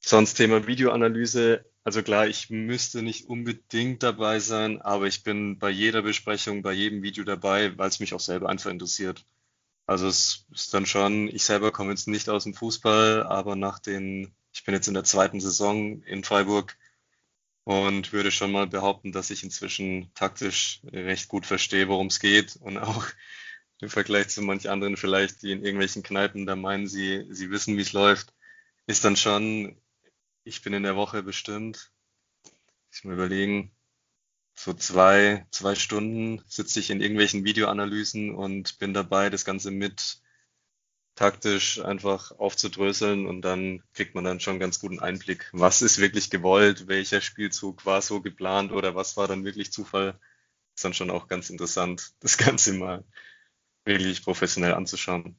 [0.00, 1.64] Sonst Thema Videoanalyse.
[1.84, 6.72] Also klar, ich müsste nicht unbedingt dabei sein, aber ich bin bei jeder Besprechung, bei
[6.72, 9.26] jedem Video dabei, weil es mich auch selber einfach interessiert.
[9.86, 13.78] Also es ist dann schon, ich selber komme jetzt nicht aus dem Fußball, aber nach
[13.78, 16.76] den, ich bin jetzt in der zweiten Saison in Freiburg
[17.64, 22.56] und würde schon mal behaupten, dass ich inzwischen taktisch recht gut verstehe, worum es geht
[22.56, 23.06] und auch
[23.80, 27.76] im Vergleich zu manch anderen vielleicht, die in irgendwelchen Kneipen da meinen, sie, sie wissen,
[27.76, 28.32] wie es läuft,
[28.86, 29.76] ist dann schon
[30.44, 31.90] ich bin in der Woche bestimmt,
[32.90, 33.72] ich muss mir überlegen,
[34.54, 40.20] so zwei, zwei Stunden sitze ich in irgendwelchen Videoanalysen und bin dabei, das Ganze mit
[41.14, 46.30] taktisch einfach aufzudröseln und dann kriegt man dann schon ganz guten Einblick, was ist wirklich
[46.30, 50.18] gewollt, welcher Spielzug war so geplant oder was war dann wirklich Zufall.
[50.74, 53.04] Ist dann schon auch ganz interessant, das Ganze mal
[53.84, 55.36] wirklich professionell anzuschauen.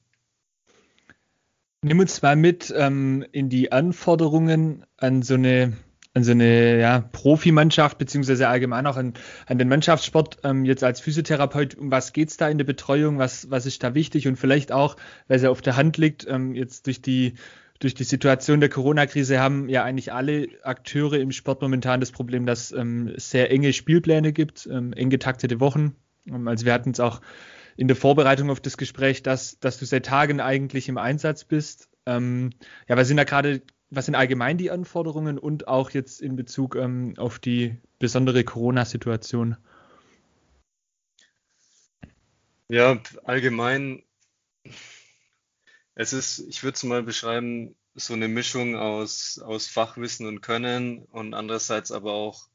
[1.86, 5.74] Nimm uns mal mit ähm, in die Anforderungen an so eine,
[6.16, 9.14] an so eine ja, Profimannschaft, beziehungsweise allgemein auch an,
[9.46, 10.40] an den Mannschaftssport.
[10.44, 13.20] Ähm, jetzt als Physiotherapeut, um was geht es da in der Betreuung?
[13.20, 14.28] Was, was ist da wichtig?
[14.28, 14.96] Und vielleicht auch,
[15.28, 17.36] weil es ja auf der Hand liegt, ähm, jetzt durch die
[17.78, 22.48] durch die Situation der Corona-Krise haben ja eigentlich alle Akteure im Sport momentan das Problem,
[22.48, 25.96] dass ähm, sehr enge Spielpläne gibt, ähm, eng getaktete Wochen.
[26.26, 27.22] Ähm, also wir hatten es auch
[27.78, 31.90] in der Vorbereitung auf das Gespräch, dass, dass du seit Tagen eigentlich im Einsatz bist.
[32.06, 32.52] Ähm,
[32.88, 36.76] ja, was sind da gerade, was sind allgemein die Anforderungen und auch jetzt in Bezug
[36.76, 39.58] ähm, auf die besondere Corona-Situation?
[42.68, 44.04] Ja, allgemein,
[45.94, 51.04] es ist, ich würde es mal beschreiben, so eine Mischung aus, aus Fachwissen und Können
[51.04, 52.48] und andererseits aber auch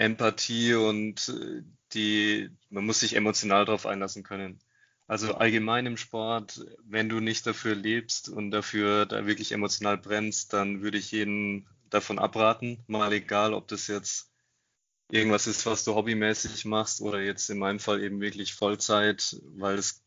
[0.00, 4.58] Empathie und äh, die, man muss sich emotional darauf einlassen können.
[5.06, 10.52] Also allgemein im Sport, wenn du nicht dafür lebst und dafür da wirklich emotional brennst,
[10.52, 12.78] dann würde ich jeden davon abraten.
[12.86, 14.30] Mal egal, ob das jetzt
[15.10, 19.76] irgendwas ist, was du hobbymäßig machst oder jetzt in meinem Fall eben wirklich Vollzeit, weil
[19.76, 20.02] es,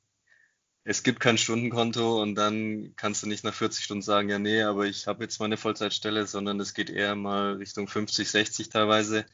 [0.85, 4.63] es gibt kein Stundenkonto und dann kannst du nicht nach 40 Stunden sagen, ja, nee,
[4.63, 9.25] aber ich habe jetzt meine Vollzeitstelle, sondern es geht eher mal Richtung 50, 60 teilweise.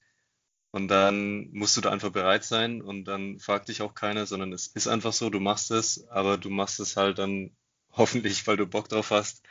[0.71, 4.53] Und dann musst du da einfach bereit sein und dann fragt dich auch keiner, sondern
[4.53, 7.55] es ist einfach so, du machst es, aber du machst es halt dann
[7.91, 9.43] hoffentlich, weil du Bock drauf hast.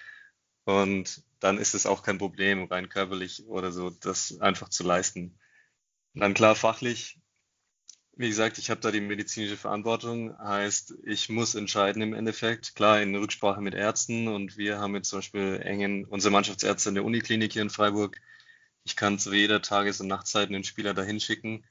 [0.65, 5.39] Und dann ist es auch kein Problem, rein körperlich oder so, das einfach zu leisten.
[6.15, 7.19] Und dann klar, fachlich,
[8.19, 13.01] wie gesagt, ich habe da die medizinische Verantwortung, heißt, ich muss entscheiden im Endeffekt, klar
[13.01, 17.05] in Rücksprache mit Ärzten und wir haben jetzt zum Beispiel engen, unsere Mannschaftsärzte in der
[17.05, 18.21] Uniklinik hier in Freiburg,
[18.89, 21.65] ich kann zu jeder Tages- und Nachtzeit einen Spieler dahin schicken.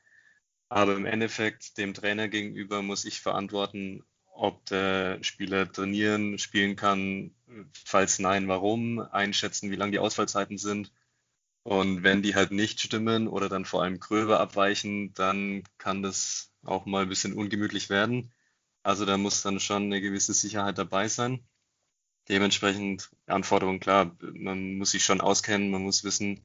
[0.70, 4.04] Aber im Endeffekt dem Trainer gegenüber muss ich verantworten,
[4.34, 7.34] ob der Spieler trainieren, spielen kann,
[7.74, 10.92] falls nein, warum, einschätzen, wie lang die Ausfallzeiten sind.
[11.64, 16.52] Und wenn die halt nicht stimmen oder dann vor allem gröber abweichen, dann kann das
[16.64, 18.32] auch mal ein bisschen ungemütlich werden.
[18.84, 21.44] Also da muss dann schon eine gewisse Sicherheit dabei sein.
[22.30, 26.44] Dementsprechend Anforderungen, klar, man muss sich schon auskennen, man muss wissen,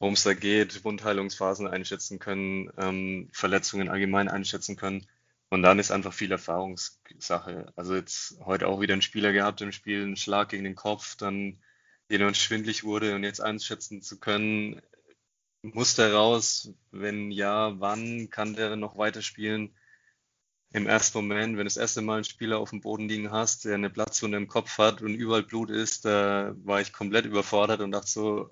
[0.00, 5.06] worum es da geht, Wundheilungsphasen einschätzen können, ähm, Verletzungen allgemein einschätzen können.
[5.50, 7.72] Und dann ist einfach viel Erfahrungssache.
[7.76, 11.16] Also jetzt heute auch wieder ein Spieler gehabt im Spiel, einen Schlag gegen den Kopf,
[11.16, 11.60] dann
[12.10, 14.80] den uns schwindlig wurde und jetzt einschätzen zu können,
[15.62, 16.72] muss der raus?
[16.90, 19.74] Wenn ja, wann kann der noch weiterspielen?
[20.72, 23.64] Im ersten Moment, wenn du das erste Mal einen Spieler auf dem Boden liegen hast,
[23.64, 27.80] der eine Platzwunde im Kopf hat und überall Blut ist, da war ich komplett überfordert
[27.80, 28.50] und dachte so,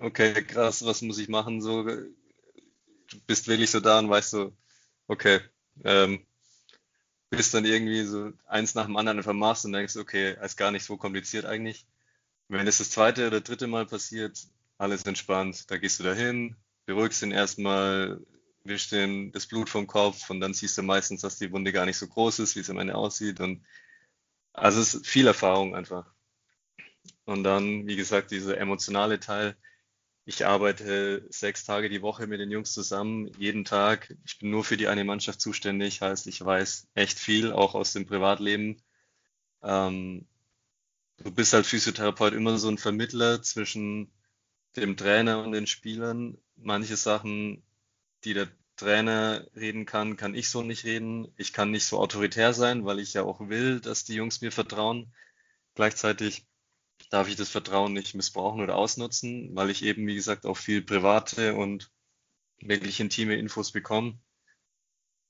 [0.00, 1.60] okay, krass, was muss ich machen?
[1.60, 4.56] So, du bist wirklich so da und weißt so,
[5.08, 5.40] okay,
[5.84, 6.26] ähm,
[7.30, 10.70] bist dann irgendwie so eins nach dem anderen einfach machst und denkst, okay, ist gar
[10.70, 11.86] nicht so kompliziert eigentlich.
[12.48, 14.38] Wenn es das zweite oder dritte Mal passiert,
[14.78, 15.70] alles entspannt.
[15.70, 16.56] Da gehst du dahin,
[16.86, 18.20] beruhigst ihn erstmal,
[18.64, 21.86] wischst ihm das Blut vom Kopf und dann siehst du meistens, dass die Wunde gar
[21.86, 23.40] nicht so groß ist, wie es am Ende aussieht.
[23.40, 23.64] Und
[24.52, 26.12] also es ist viel Erfahrung einfach.
[27.24, 29.56] Und dann, wie gesagt, dieser emotionale Teil.
[30.28, 34.12] Ich arbeite sechs Tage die Woche mit den Jungs zusammen, jeden Tag.
[34.24, 37.92] Ich bin nur für die eine Mannschaft zuständig, heißt, ich weiß echt viel, auch aus
[37.92, 38.82] dem Privatleben.
[39.62, 40.26] Ähm,
[41.18, 44.10] du bist als Physiotherapeut immer so ein Vermittler zwischen
[44.74, 46.38] dem Trainer und den Spielern.
[46.56, 47.62] Manche Sachen,
[48.24, 51.28] die der Trainer reden kann, kann ich so nicht reden.
[51.36, 54.50] Ich kann nicht so autoritär sein, weil ich ja auch will, dass die Jungs mir
[54.50, 55.14] vertrauen.
[55.76, 56.46] Gleichzeitig
[57.10, 60.82] darf ich das Vertrauen nicht missbrauchen oder ausnutzen, weil ich eben, wie gesagt, auch viel
[60.82, 61.90] private und
[62.60, 64.18] wirklich intime Infos bekomme.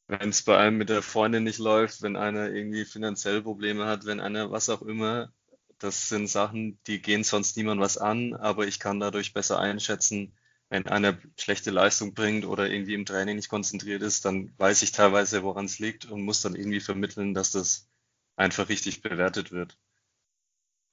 [0.09, 4.05] Wenn es bei einem mit der Freundin nicht läuft, wenn einer irgendwie finanziell Probleme hat,
[4.05, 5.33] wenn einer was auch immer,
[5.79, 10.35] das sind Sachen, die gehen sonst niemand was an, aber ich kann dadurch besser einschätzen,
[10.71, 14.91] wenn einer schlechte Leistung bringt oder irgendwie im Training nicht konzentriert ist, dann weiß ich
[14.93, 17.89] teilweise, woran es liegt und muss dann irgendwie vermitteln, dass das
[18.37, 19.79] einfach richtig bewertet wird.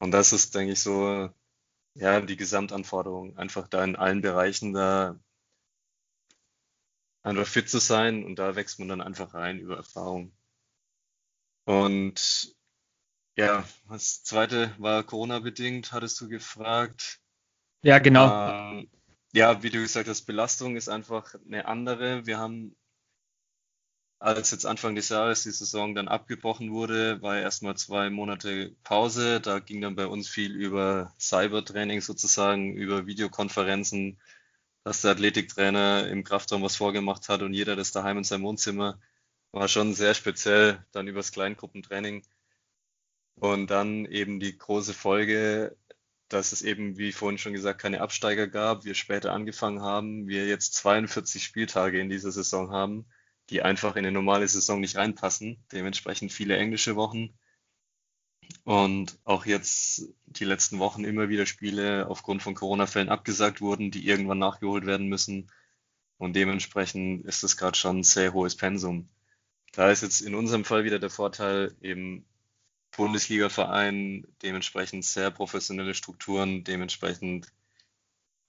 [0.04, 1.30] Und das ist, denke ich, so,
[1.94, 5.18] ja, die Gesamtanforderung, einfach da in allen Bereichen da
[7.22, 10.34] einfach fit zu sein und da wächst man dann einfach rein über Erfahrung.
[11.64, 12.54] Und
[13.38, 17.22] ja, das zweite war Corona-bedingt, hattest du gefragt.
[17.82, 18.28] Ja, genau.
[18.74, 18.90] Ähm,
[19.32, 22.26] ja, wie du gesagt hast, Belastung ist einfach eine andere.
[22.26, 22.76] Wir haben,
[24.24, 29.42] als jetzt Anfang des Jahres die Saison dann abgebrochen wurde, war erstmal zwei Monate Pause.
[29.42, 34.18] Da ging dann bei uns viel über Cybertraining sozusagen, über Videokonferenzen,
[34.86, 38.98] dass der Athletiktrainer im Kraftraum was vorgemacht hat und jeder das daheim in seinem Wohnzimmer.
[39.52, 42.24] War schon sehr speziell, dann übers Kleingruppentraining.
[43.36, 45.76] Und dann eben die große Folge,
[46.30, 50.48] dass es eben, wie vorhin schon gesagt, keine Absteiger gab, wir später angefangen haben, wir
[50.48, 53.06] jetzt 42 Spieltage in dieser Saison haben,
[53.50, 57.34] die einfach in eine normale Saison nicht reinpassen, dementsprechend viele englische Wochen.
[58.64, 64.08] Und auch jetzt die letzten Wochen immer wieder Spiele aufgrund von Corona-Fällen abgesagt wurden, die
[64.08, 65.52] irgendwann nachgeholt werden müssen.
[66.18, 69.10] Und dementsprechend ist es gerade schon ein sehr hohes Pensum.
[69.74, 72.26] Da ist jetzt in unserem Fall wieder der Vorteil, eben
[72.96, 77.52] Bundesliga-Verein, dementsprechend sehr professionelle Strukturen, dementsprechend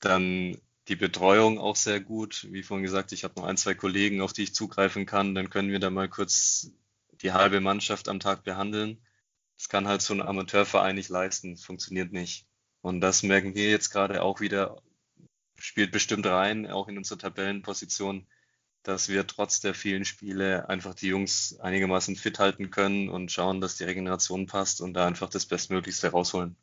[0.01, 2.47] dann die Betreuung auch sehr gut.
[2.51, 5.35] Wie vorhin gesagt, ich habe noch ein, zwei Kollegen, auf die ich zugreifen kann.
[5.35, 6.71] Dann können wir da mal kurz
[7.23, 9.01] die halbe Mannschaft am Tag behandeln.
[9.57, 11.57] Das kann halt so ein Amateurverein nicht leisten.
[11.57, 12.47] Funktioniert nicht.
[12.83, 14.83] Und das merken wir jetzt gerade auch wieder,
[15.57, 18.27] spielt bestimmt rein, auch in unsere Tabellenposition,
[18.83, 23.63] dass wir trotz der vielen Spiele einfach die Jungs einigermaßen fit halten können und schauen,
[23.63, 26.57] dass die Regeneration passt und da einfach das Bestmöglichste rausholen.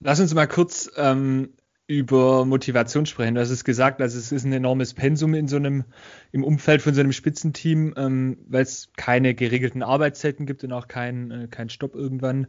[0.00, 1.54] Lass uns mal kurz ähm,
[1.92, 3.34] über Motivation sprechen.
[3.34, 5.84] Du hast es gesagt, also es ist ein enormes Pensum in so einem,
[6.32, 10.88] im Umfeld von so einem Spitzenteam, ähm, weil es keine geregelten Arbeitszeiten gibt und auch
[10.88, 12.46] keinen äh, kein Stopp irgendwann.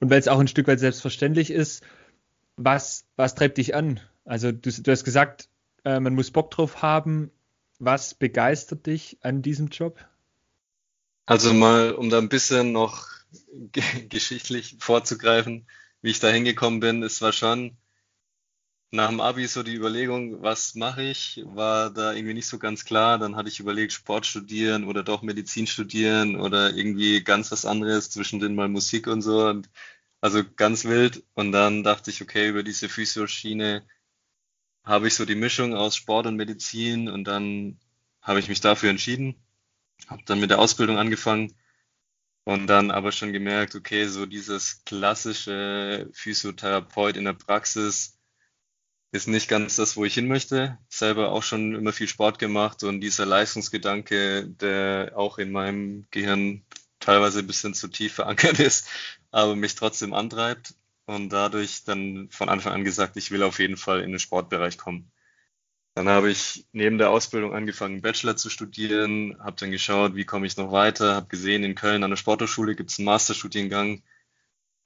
[0.00, 1.84] Und weil es auch ein Stück weit selbstverständlich ist.
[2.56, 4.00] Was, was treibt dich an?
[4.24, 5.50] Also du, du hast gesagt,
[5.84, 7.30] äh, man muss Bock drauf haben.
[7.78, 9.98] Was begeistert dich an diesem Job?
[11.26, 13.08] Also mal, um da ein bisschen noch
[14.08, 15.66] geschichtlich vorzugreifen,
[16.00, 17.76] wie ich da hingekommen bin, es war schon
[18.90, 22.84] nach dem Abi so die Überlegung, was mache ich, war da irgendwie nicht so ganz
[22.84, 23.18] klar.
[23.18, 28.10] Dann hatte ich überlegt, Sport studieren oder doch Medizin studieren oder irgendwie ganz was anderes,
[28.10, 29.46] zwischendrin mal Musik und so.
[29.48, 29.68] Und
[30.20, 31.24] also ganz wild.
[31.34, 33.84] Und dann dachte ich, okay, über diese Physioschiene
[34.84, 37.78] habe ich so die Mischung aus Sport und Medizin und dann
[38.22, 39.34] habe ich mich dafür entschieden,
[40.08, 41.54] habe dann mit der Ausbildung angefangen
[42.44, 48.15] und dann aber schon gemerkt, okay, so dieses klassische Physiotherapeut in der Praxis
[49.12, 50.78] ist nicht ganz das, wo ich hin möchte.
[50.88, 56.64] Selber auch schon immer viel Sport gemacht und dieser Leistungsgedanke, der auch in meinem Gehirn
[57.00, 58.88] teilweise ein bisschen zu tief verankert ist,
[59.30, 60.74] aber mich trotzdem antreibt
[61.06, 64.76] und dadurch dann von Anfang an gesagt, ich will auf jeden Fall in den Sportbereich
[64.78, 65.10] kommen.
[65.94, 70.46] Dann habe ich neben der Ausbildung angefangen, Bachelor zu studieren, habe dann geschaut, wie komme
[70.46, 74.02] ich noch weiter, habe gesehen, in Köln an der Sporthochschule gibt es einen Masterstudiengang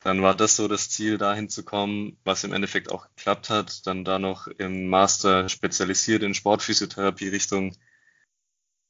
[0.00, 3.86] dann war das so das Ziel, dahin zu kommen, was im Endeffekt auch geklappt hat.
[3.86, 7.76] Dann da noch im Master spezialisiert in Sportphysiotherapie-Richtung.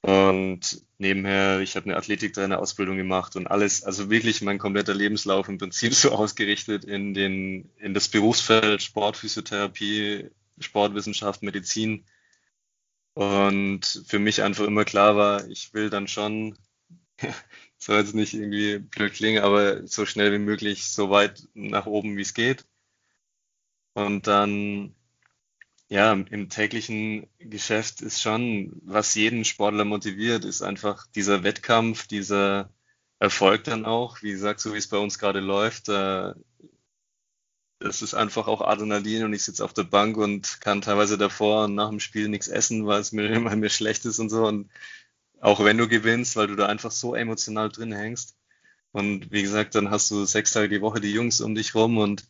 [0.03, 5.59] Und nebenher, ich habe eine Athletiktrainer-Ausbildung gemacht und alles, also wirklich mein kompletter Lebenslauf im
[5.59, 12.05] Prinzip so ausgerichtet in den, in das Berufsfeld Sportphysiotherapie, Sportwissenschaft, Medizin.
[13.14, 16.57] Und für mich einfach immer klar war, ich will dann schon
[17.79, 22.17] soll jetzt nicht irgendwie blöd klingen, aber so schnell wie möglich, so weit nach oben,
[22.17, 22.67] wie es geht.
[23.95, 24.95] Und dann,
[25.89, 32.73] ja, im täglichen Geschäft ist schon, was jeden Sportler motiviert, ist einfach dieser Wettkampf, dieser
[33.19, 34.23] Erfolg dann auch.
[34.23, 36.35] Wie gesagt, so wie es bei uns gerade läuft, äh,
[37.81, 41.65] das ist einfach auch Adrenalin und ich sitze auf der Bank und kann teilweise davor
[41.65, 44.47] und nach dem Spiel nichts essen, weil es mir, weil mir schlecht ist und so.
[44.47, 44.71] Und
[45.40, 48.37] auch wenn du gewinnst, weil du da einfach so emotional drin hängst.
[48.92, 51.98] Und wie gesagt, dann hast du sechs Tage die Woche die Jungs um dich rum
[51.98, 52.29] und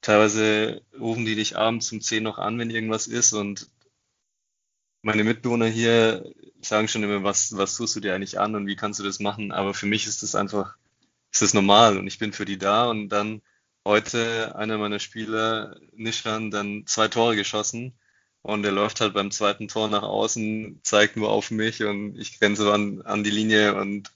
[0.00, 3.32] teilweise rufen die dich abends um zehn noch an, wenn irgendwas ist.
[3.32, 3.70] Und
[5.02, 8.76] meine Mitbewohner hier sagen schon immer, was, was tust du dir eigentlich an und wie
[8.76, 9.52] kannst du das machen?
[9.52, 10.76] Aber für mich ist das einfach,
[11.32, 12.88] ist das normal und ich bin für die da.
[12.88, 13.42] Und dann
[13.84, 17.94] heute einer meiner Spieler, Nishan, dann zwei Tore geschossen
[18.42, 22.38] und er läuft halt beim zweiten Tor nach außen, zeigt nur auf mich und ich
[22.38, 24.10] grenze an, an die Linie und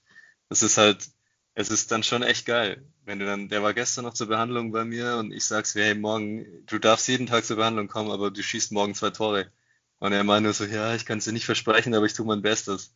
[0.49, 1.09] es ist halt,
[1.55, 2.85] es ist dann schon echt geil.
[3.05, 5.95] Wenn du dann, der war gestern noch zur Behandlung bei mir und ich sag's, hey,
[5.95, 9.51] morgen, du darfst jeden Tag zur Behandlung kommen, aber du schießt morgen zwei Tore.
[9.99, 12.43] Und er meinte so, ja, ich kann es dir nicht versprechen, aber ich tue mein
[12.43, 12.95] Bestes.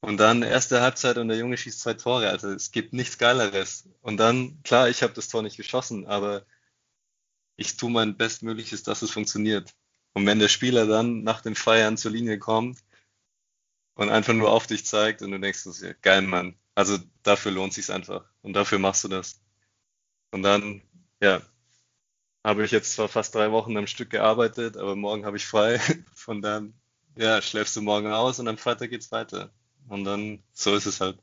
[0.00, 2.30] Und dann erste Halbzeit und der Junge schießt zwei Tore.
[2.30, 3.88] Also es gibt nichts Geileres.
[4.02, 6.44] Und dann, klar, ich habe das Tor nicht geschossen, aber
[7.56, 9.74] ich tue mein Bestmögliches, dass es funktioniert.
[10.14, 12.78] Und wenn der Spieler dann nach den Feiern zur Linie kommt
[13.94, 16.56] und einfach nur auf dich zeigt und du denkst, das ist ja geil, Mann.
[16.74, 18.24] Also dafür lohnt sich's einfach.
[18.42, 19.40] Und dafür machst du das.
[20.30, 20.82] Und dann,
[21.20, 21.42] ja,
[22.44, 25.78] habe ich jetzt zwar fast drei Wochen am Stück gearbeitet, aber morgen habe ich frei.
[26.14, 26.74] Von dann,
[27.16, 29.50] ja, schläfst du morgen aus und am Freitag geht's weiter.
[29.88, 31.18] Und dann, so ist es halt.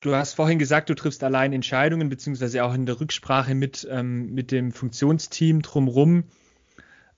[0.00, 4.32] Du hast vorhin gesagt, du triffst allein Entscheidungen, beziehungsweise auch in der Rücksprache mit, ähm,
[4.34, 6.24] mit dem Funktionsteam drumherum.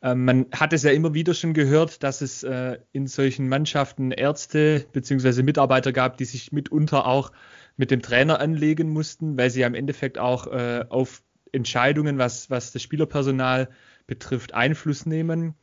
[0.04, 4.10] Ähm, man hat es ja immer wieder schon gehört, dass es äh, in solchen Mannschaften
[4.10, 5.42] Ärzte bzw.
[5.42, 7.32] Mitarbeiter gab, die sich mitunter auch
[7.78, 12.50] mit dem Trainer anlegen mussten, weil sie ja im Endeffekt auch äh, auf Entscheidungen, was,
[12.50, 13.70] was das Spielerpersonal
[14.06, 15.54] betrifft, Einfluss nehmen.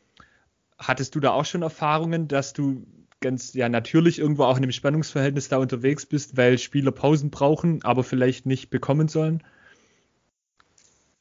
[0.79, 2.87] Hattest du da auch schon Erfahrungen, dass du
[3.19, 7.83] ganz ja natürlich irgendwo auch in einem Spannungsverhältnis da unterwegs bist, weil Spieler Pausen brauchen,
[7.83, 9.43] aber vielleicht nicht bekommen sollen?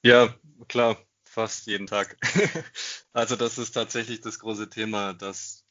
[0.02, 0.34] Ja,
[0.68, 0.96] klar
[1.30, 2.16] fast jeden Tag.
[3.12, 5.64] also das ist tatsächlich das große Thema, dass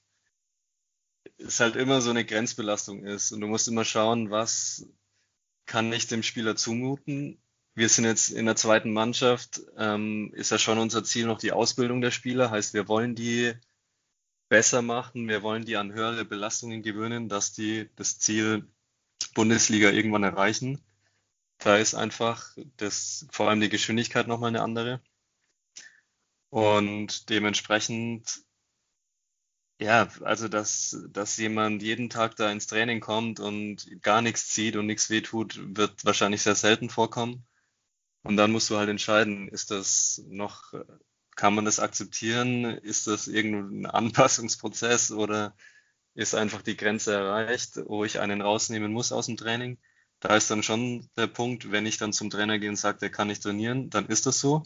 [1.37, 4.87] es halt immer so eine Grenzbelastung ist und du musst immer schauen, was
[5.65, 7.41] kann ich dem Spieler zumuten.
[7.75, 11.51] Wir sind jetzt in der zweiten Mannschaft, ähm, ist ja schon unser Ziel noch die
[11.51, 13.53] Ausbildung der Spieler, heißt wir wollen die
[14.49, 18.67] besser machen, wir wollen die an höhere Belastungen gewöhnen, dass die das Ziel
[19.33, 20.83] Bundesliga irgendwann erreichen.
[21.59, 25.01] Da ist einfach das, vor allem die Geschwindigkeit nochmal eine andere.
[26.51, 28.43] Und dementsprechend,
[29.79, 34.75] ja, also dass, dass jemand jeden Tag da ins Training kommt und gar nichts zieht
[34.75, 37.45] und nichts wehtut, wird wahrscheinlich sehr selten vorkommen.
[38.23, 40.73] Und dann musst du halt entscheiden, ist das noch,
[41.35, 42.65] kann man das akzeptieren?
[42.65, 45.55] Ist das irgendein Anpassungsprozess oder
[46.15, 49.79] ist einfach die Grenze erreicht, wo ich einen rausnehmen muss aus dem Training?
[50.21, 53.11] Da ist dann schon der Punkt, wenn ich dann zum Trainer gehe und sage, der
[53.11, 54.63] kann nicht trainieren, dann ist das so.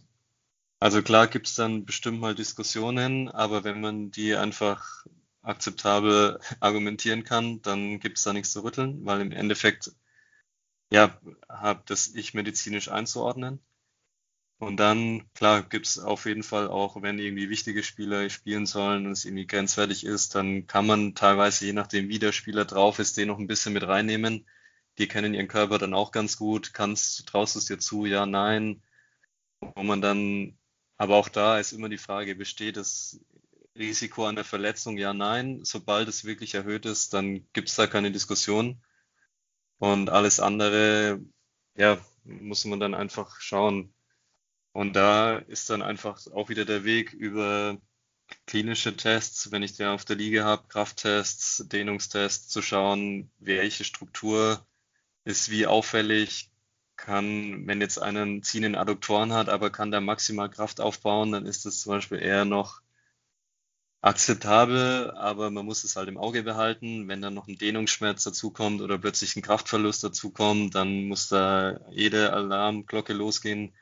[0.83, 5.05] Also klar gibt es dann bestimmt mal Diskussionen, aber wenn man die einfach
[5.41, 9.91] akzeptabel argumentieren kann, dann gibt es da nichts zu rütteln, weil im Endeffekt
[10.91, 11.19] ja,
[11.49, 13.59] habe das ich medizinisch einzuordnen.
[14.59, 19.05] Und dann, klar, gibt es auf jeden Fall auch, wenn irgendwie wichtige Spieler spielen sollen
[19.05, 22.99] und es irgendwie grenzwertig ist, dann kann man teilweise, je nachdem, wie der Spieler drauf
[22.99, 24.47] ist, den noch ein bisschen mit reinnehmen.
[24.97, 26.73] Die kennen ihren Körper dann auch ganz gut.
[26.73, 28.05] Kannst, traust du es dir zu?
[28.05, 28.81] Ja, nein.
[29.61, 30.57] Wo man dann
[31.03, 33.19] aber auch da ist immer die Frage, besteht das
[33.75, 34.97] Risiko einer Verletzung?
[34.97, 35.59] Ja, nein.
[35.65, 38.81] Sobald es wirklich erhöht ist, dann gibt es da keine Diskussion.
[39.79, 41.19] Und alles andere,
[41.75, 43.93] ja, muss man dann einfach schauen.
[44.71, 47.77] Und da ist dann einfach auch wieder der Weg über
[48.47, 54.65] klinische Tests, wenn ich den auf der Liege habe, Krafttests, Dehnungstests, zu schauen, welche Struktur
[55.25, 56.52] ist wie auffällig,
[56.95, 61.45] kann, wenn jetzt einer einen ziehenden Adduktoren hat, aber kann da maximal Kraft aufbauen, dann
[61.45, 62.81] ist das zum Beispiel eher noch
[64.01, 67.07] akzeptabel, aber man muss es halt im Auge behalten.
[67.07, 72.33] Wenn dann noch ein Dehnungsschmerz dazukommt oder plötzlich ein Kraftverlust dazukommt, dann muss da jede
[72.33, 73.73] Alarmglocke losgehen.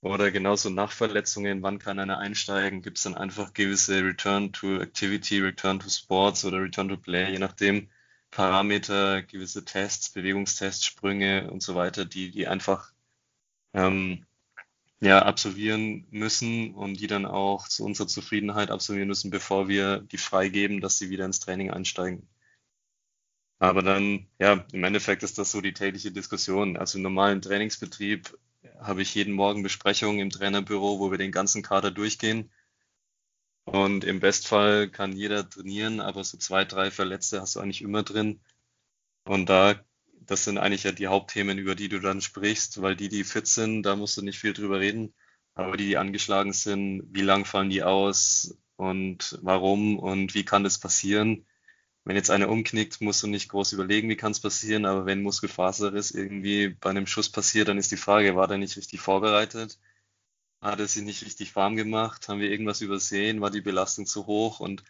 [0.00, 2.82] Oder genauso nach Verletzungen, wann kann einer einsteigen?
[2.82, 7.32] Gibt es dann einfach gewisse Return to Activity, Return to Sports oder Return to Play,
[7.32, 7.88] je nachdem,
[8.34, 12.92] Parameter, gewisse Tests, Bewegungstests, Sprünge und so weiter, die, die einfach
[13.74, 14.26] ähm,
[15.00, 20.18] ja, absolvieren müssen und die dann auch zu unserer Zufriedenheit absolvieren müssen, bevor wir die
[20.18, 22.28] freigeben, dass sie wieder ins Training einsteigen.
[23.60, 26.76] Aber dann, ja, im Endeffekt ist das so die tägliche Diskussion.
[26.76, 28.36] Also im normalen Trainingsbetrieb
[28.80, 32.50] habe ich jeden Morgen Besprechungen im Trainerbüro, wo wir den ganzen Kader durchgehen.
[33.64, 38.02] Und im Bestfall kann jeder trainieren, aber so zwei, drei Verletzte hast du eigentlich immer
[38.02, 38.40] drin.
[39.24, 39.74] Und da
[40.26, 43.46] das sind eigentlich ja die Hauptthemen, über die du dann sprichst, weil die, die fit
[43.46, 45.14] sind, da musst du nicht viel drüber reden.
[45.54, 50.64] Aber die, die angeschlagen sind, wie lang fallen die aus und warum und wie kann
[50.64, 51.46] das passieren?
[52.04, 55.22] Wenn jetzt einer umknickt, musst du nicht groß überlegen, wie kann es passieren, aber wenn
[55.22, 59.78] Muskelfaserriss irgendwie bei einem Schuss passiert, dann ist die Frage, war der nicht richtig vorbereitet?
[60.64, 62.26] Hat er sich nicht richtig warm gemacht?
[62.26, 63.42] Haben wir irgendwas übersehen?
[63.42, 64.60] War die Belastung zu hoch?
[64.60, 64.82] Und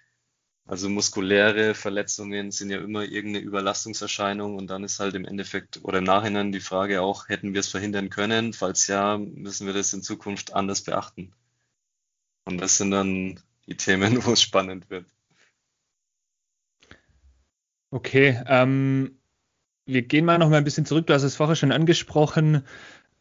[0.66, 5.98] also muskuläre Verletzungen sind ja immer irgendeine Überlastungserscheinung und dann ist halt im Endeffekt oder
[5.98, 8.52] im Nachhinein die Frage auch, hätten wir es verhindern können?
[8.52, 11.34] Falls ja, müssen wir das in Zukunft anders beachten.
[12.44, 15.06] Und das sind dann die Themen, wo es spannend wird.
[17.90, 19.18] Okay, ähm,
[19.86, 21.08] wir gehen mal noch mal ein bisschen zurück.
[21.08, 22.64] Du hast es vorher schon angesprochen.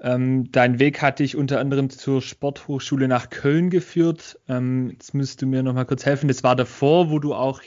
[0.03, 4.37] Ähm, dein Weg hat dich unter anderem zur Sporthochschule nach Köln geführt.
[4.49, 6.27] Ähm, jetzt müsst du mir noch mal kurz helfen.
[6.27, 7.61] Das war davor, wo du auch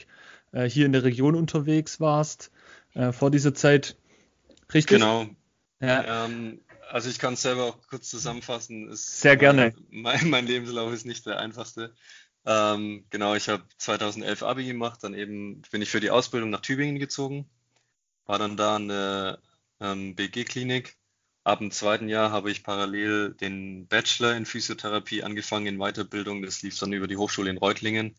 [0.53, 2.51] äh, hier in der Region unterwegs warst,
[2.93, 3.97] äh, vor dieser Zeit.
[4.74, 4.99] Richtig?
[4.99, 5.26] Genau.
[5.80, 6.26] Ja.
[6.26, 6.61] Ähm,
[6.91, 8.91] also ich kann es selber auch kurz zusammenfassen.
[8.91, 9.74] Es Sehr gerne.
[9.89, 11.95] Mein, mein, Lebenslauf ist nicht der einfachste.
[12.45, 16.61] Ähm, genau, ich habe 2011 Abi gemacht, dann eben bin ich für die Ausbildung nach
[16.61, 17.49] Tübingen gezogen,
[18.26, 19.39] war dann da in der
[19.80, 20.97] ähm, BG-Klinik
[21.47, 26.42] Ab dem zweiten Jahr habe ich parallel den Bachelor in Physiotherapie angefangen in Weiterbildung.
[26.42, 28.16] Das lief dann über die Hochschule in Reutlingen.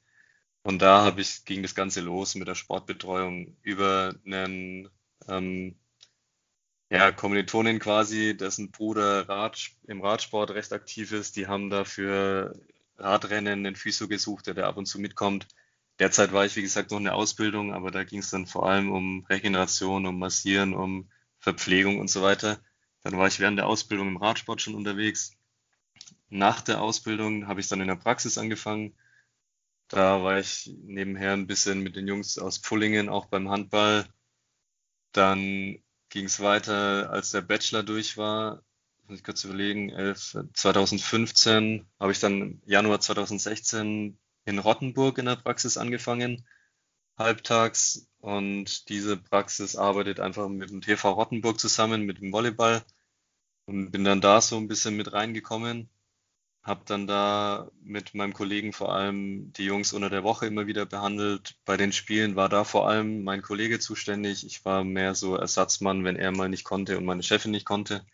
[0.63, 4.89] Und da habe ich, ging das Ganze los mit der Sportbetreuung über einen
[5.28, 5.75] ähm,
[6.89, 11.36] ja, Kommilitonin quasi, dessen Bruder Rad, im Radsport recht aktiv ist.
[11.36, 12.57] Die haben dafür
[12.95, 15.49] Radrennen einen Physio gesucht, der da ab und zu mitkommt.
[15.99, 18.69] Derzeit war ich, wie gesagt, noch in der Ausbildung, aber da ging es dann vor
[18.69, 21.09] allem um Regeneration, um Massieren, um
[21.39, 22.61] Verpflegung und so weiter.
[23.03, 25.31] Dann war ich während der Ausbildung im Radsport schon unterwegs.
[26.29, 28.95] Nach der Ausbildung habe ich dann in der Praxis angefangen.
[29.87, 34.05] Da war ich nebenher ein bisschen mit den Jungs aus Pfullingen, auch beim Handball.
[35.13, 38.63] Dann ging es weiter, als der Bachelor durch war.
[39.07, 45.37] Muss ich kurz überlegen, 11, 2015 habe ich dann Januar 2016 in Rottenburg in der
[45.37, 46.45] Praxis angefangen,
[47.18, 48.07] halbtags.
[48.20, 52.84] Und diese Praxis arbeitet einfach mit dem TV Rottenburg zusammen, mit dem Volleyball.
[53.65, 55.89] Und bin dann da so ein bisschen mit reingekommen,
[56.63, 60.86] habe dann da mit meinem Kollegen vor allem die Jungs unter der Woche immer wieder
[60.86, 61.55] behandelt.
[61.65, 64.45] Bei den Spielen war da vor allem mein Kollege zuständig.
[64.45, 68.05] Ich war mehr so Ersatzmann, wenn er mal nicht konnte und meine Chefin nicht konnte.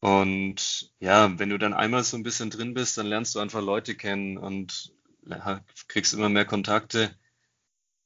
[0.00, 3.62] Und ja, wenn du dann einmal so ein bisschen drin bist, dann lernst du einfach
[3.62, 4.94] Leute kennen und
[5.88, 7.14] kriegst immer mehr Kontakte.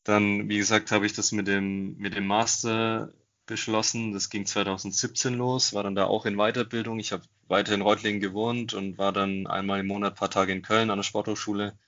[0.04, 3.12] Dann, wie gesagt, habe ich das mit dem, mit dem Master
[3.46, 4.12] beschlossen.
[4.12, 6.98] Das ging 2017 los, war dann da auch in Weiterbildung.
[6.98, 10.52] Ich habe weiter in Reutlingen gewohnt und war dann einmal im Monat ein paar Tage
[10.52, 11.78] in Köln an der Sporthochschule.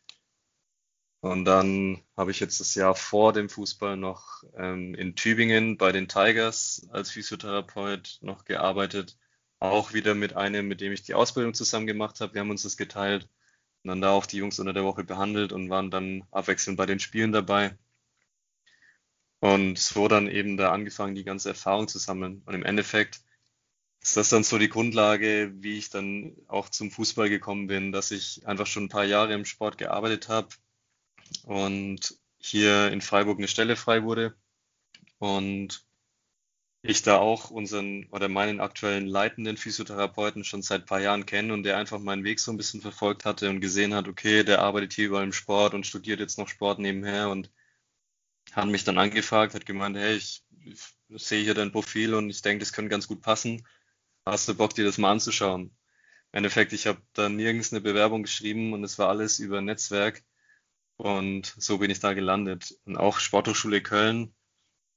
[1.21, 5.93] Und dann habe ich jetzt das Jahr vor dem Fußball noch ähm, in Tübingen bei
[5.93, 9.19] den Tigers als Physiotherapeut noch gearbeitet.
[9.59, 12.35] Auch wieder mit einem, mit dem ich die Ausbildung zusammen gemacht habe.
[12.35, 13.29] Wir haben uns das geteilt
[13.83, 16.87] und dann da auch die Jungs unter der Woche behandelt und waren dann abwechselnd bei
[16.87, 17.77] den Spielen dabei.
[19.41, 22.43] Und so dann eben da angefangen, die ganze Erfahrung zu sammeln.
[22.47, 23.20] Und im Endeffekt
[24.01, 28.11] ist das dann so die Grundlage, wie ich dann auch zum Fußball gekommen bin, dass
[28.12, 30.49] ich einfach schon ein paar Jahre im Sport gearbeitet habe
[31.45, 34.37] und hier in Freiburg eine Stelle frei wurde.
[35.18, 35.84] Und
[36.82, 41.53] ich da auch unseren oder meinen aktuellen leitenden Physiotherapeuten schon seit ein paar Jahren kenne
[41.53, 44.62] und der einfach meinen Weg so ein bisschen verfolgt hatte und gesehen hat, okay, der
[44.62, 47.51] arbeitet hier überall im Sport und studiert jetzt noch Sport nebenher und
[48.53, 50.81] hat mich dann angefragt, hat gemeint, hey, ich, ich
[51.23, 53.67] sehe hier dein Profil und ich denke, das könnte ganz gut passen.
[54.25, 55.77] Hast du Bock, dir das mal anzuschauen?
[56.33, 60.25] Im Endeffekt, ich habe da nirgends eine Bewerbung geschrieben und es war alles über Netzwerk
[60.97, 62.75] und so bin ich da gelandet.
[62.85, 64.35] Und auch Sporthochschule Köln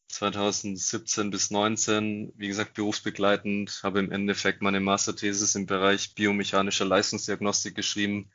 [0.09, 7.75] 2017 bis 19, wie gesagt, berufsbegleitend, habe im Endeffekt meine Masterthesis im Bereich biomechanischer Leistungsdiagnostik
[7.75, 8.31] geschrieben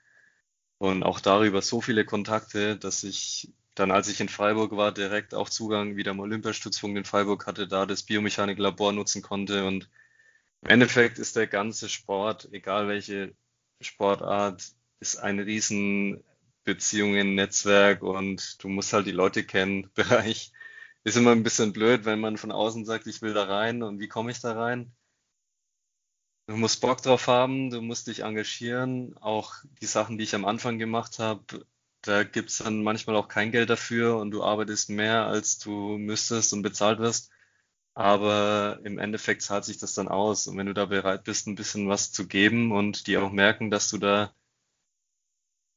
[0.78, 5.34] und auch darüber so viele Kontakte, dass ich dann, als ich in Freiburg war, direkt
[5.34, 9.66] auch Zugang wieder am Olympiastützpunkt in Freiburg hatte, da das Biomechaniklabor nutzen konnte.
[9.66, 9.90] Und
[10.62, 13.34] im Endeffekt ist der ganze Sport, egal welche
[13.80, 14.64] Sportart,
[15.00, 16.22] ist ein riesen
[16.64, 20.52] Beziehungen, Netzwerk und du musst halt die Leute kennen, Bereich.
[21.04, 24.00] Ist immer ein bisschen blöd, wenn man von außen sagt, ich will da rein und
[24.00, 24.94] wie komme ich da rein?
[26.46, 29.16] Du musst Bock drauf haben, du musst dich engagieren.
[29.18, 31.66] Auch die Sachen, die ich am Anfang gemacht habe,
[32.04, 35.96] da gibt es dann manchmal auch kein Geld dafür und du arbeitest mehr, als du
[35.98, 37.30] müsstest und bezahlt wirst.
[37.94, 40.46] Aber im Endeffekt zahlt sich das dann aus.
[40.46, 43.70] Und wenn du da bereit bist, ein bisschen was zu geben und die auch merken,
[43.70, 44.34] dass du da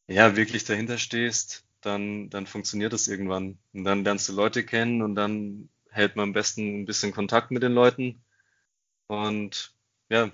[0.08, 3.58] ja wirklich dahinter stehst, dann, dann funktioniert das irgendwann.
[3.74, 7.52] Und dann lernst du Leute kennen und dann hält man am besten ein bisschen Kontakt
[7.52, 8.24] mit den Leuten.
[9.08, 9.74] Und
[10.10, 10.32] ja,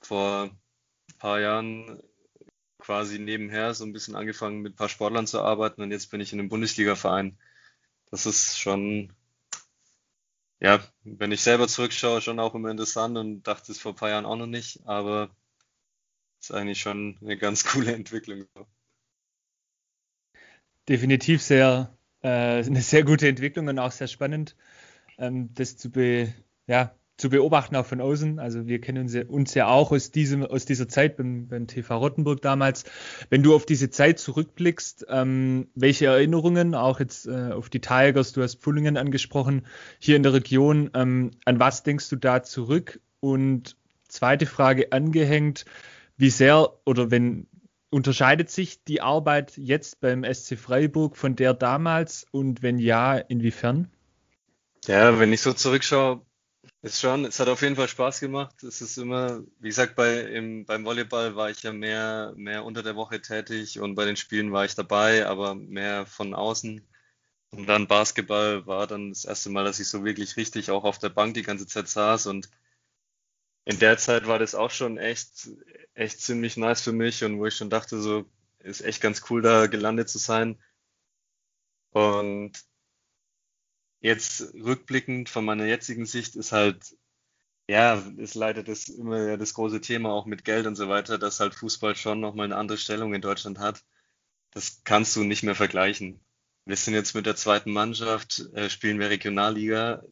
[0.00, 2.02] vor ein paar Jahren
[2.88, 6.22] quasi nebenher so ein bisschen angefangen mit ein paar Sportlern zu arbeiten und jetzt bin
[6.22, 7.36] ich in einem Bundesliga-Verein.
[8.10, 9.12] Das ist schon,
[10.58, 14.08] ja, wenn ich selber zurückschaue, schon auch immer interessant und dachte es vor ein paar
[14.08, 15.28] Jahren auch noch nicht, aber
[16.40, 18.46] ist eigentlich schon eine ganz coole Entwicklung.
[20.88, 24.56] Definitiv sehr, äh, eine sehr gute Entwicklung und auch sehr spannend,
[25.18, 26.32] ähm, das zu, be,
[26.66, 28.38] ja, zu beobachten, auch von außen.
[28.38, 31.66] Also wir kennen uns ja, uns ja auch aus, diesem, aus dieser Zeit beim, beim
[31.66, 32.84] TV Rottenburg damals.
[33.28, 38.32] Wenn du auf diese Zeit zurückblickst, ähm, welche Erinnerungen, auch jetzt äh, auf die Tigers,
[38.32, 39.66] du hast Pfullingen angesprochen,
[39.98, 43.00] hier in der Region, ähm, an was denkst du da zurück?
[43.20, 45.64] Und zweite Frage angehängt,
[46.16, 47.48] wie sehr oder wenn
[47.90, 53.90] unterscheidet sich die Arbeit jetzt beim SC Freiburg von der damals und wenn ja, inwiefern?
[54.86, 56.20] Ja, wenn ich so zurückschaue,
[56.82, 58.62] ist schon, es hat auf jeden Fall Spaß gemacht.
[58.62, 62.82] Es ist immer, wie gesagt, bei, im, beim Volleyball war ich ja mehr, mehr unter
[62.82, 66.86] der Woche tätig und bei den Spielen war ich dabei, aber mehr von außen.
[67.50, 70.98] Und dann Basketball war dann das erste Mal, dass ich so wirklich richtig auch auf
[70.98, 72.50] der Bank die ganze Zeit saß und
[73.64, 75.50] in der Zeit war das auch schon echt,
[75.94, 78.24] echt ziemlich nice für mich und wo ich schon dachte, so
[78.60, 80.58] ist echt ganz cool, da gelandet zu sein.
[81.90, 82.52] Und
[84.00, 86.96] jetzt rückblickend von meiner jetzigen Sicht ist halt,
[87.68, 91.40] ja, ist leider das immer das große Thema auch mit Geld und so weiter, dass
[91.40, 93.84] halt Fußball schon nochmal eine andere Stellung in Deutschland hat.
[94.52, 96.20] Das kannst du nicht mehr vergleichen.
[96.64, 100.02] Wir sind jetzt mit der zweiten Mannschaft, äh, spielen wir Regionalliga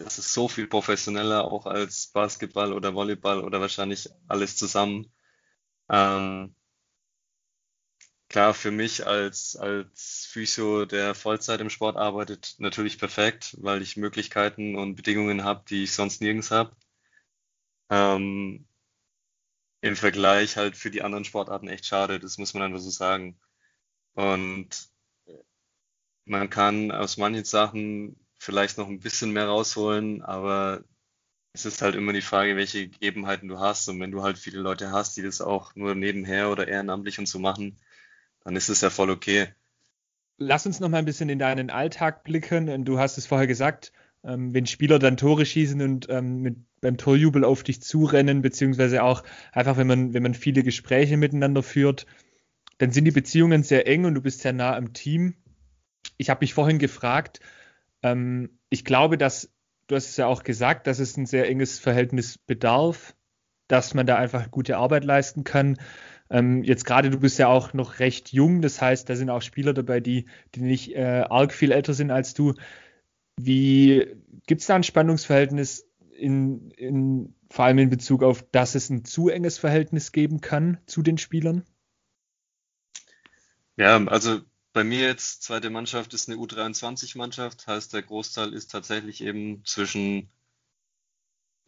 [0.00, 5.12] das ist so viel professioneller auch als Basketball oder Volleyball oder wahrscheinlich alles zusammen.
[5.90, 6.54] Ähm,
[8.30, 13.98] klar, für mich als, als Physio, der Vollzeit im Sport arbeitet, natürlich perfekt, weil ich
[13.98, 16.74] Möglichkeiten und Bedingungen habe, die ich sonst nirgends habe.
[17.90, 18.66] Ähm,
[19.82, 23.38] Im Vergleich halt für die anderen Sportarten echt schade, das muss man einfach so sagen.
[24.14, 24.90] Und
[26.24, 30.82] man kann aus manchen Sachen vielleicht noch ein bisschen mehr rausholen, aber
[31.54, 33.88] es ist halt immer die Frage, welche Gegebenheiten du hast.
[33.88, 37.26] Und wenn du halt viele Leute hast, die das auch nur nebenher oder ehrenamtlich und
[37.28, 37.78] so machen,
[38.44, 39.48] dann ist es ja voll okay.
[40.38, 42.84] Lass uns noch mal ein bisschen in deinen Alltag blicken.
[42.84, 43.92] Du hast es vorher gesagt,
[44.24, 49.02] ähm, wenn Spieler dann Tore schießen und ähm, mit, beim Torjubel auf dich zurennen, beziehungsweise
[49.02, 49.22] auch
[49.52, 52.06] einfach, wenn man, wenn man viele Gespräche miteinander führt,
[52.78, 55.34] dann sind die Beziehungen sehr eng und du bist sehr nah am Team.
[56.16, 57.40] Ich habe mich vorhin gefragt,
[58.02, 59.50] ähm, ich glaube, dass,
[59.86, 63.14] du hast es ja auch gesagt, dass es ein sehr enges Verhältnis bedarf,
[63.68, 65.78] dass man da einfach gute Arbeit leisten kann.
[66.30, 69.42] Ähm, jetzt gerade, du bist ja auch noch recht jung, das heißt, da sind auch
[69.42, 72.54] Spieler dabei, die, die nicht äh, arg viel älter sind als du.
[73.36, 74.06] Wie
[74.46, 79.04] gibt es da ein Spannungsverhältnis in, in, vor allem in Bezug auf, dass es ein
[79.04, 81.64] zu enges Verhältnis geben kann zu den Spielern?
[83.76, 84.40] Ja, also
[84.72, 90.30] bei mir jetzt, zweite Mannschaft ist eine U23-Mannschaft, heißt der Großteil ist tatsächlich eben zwischen,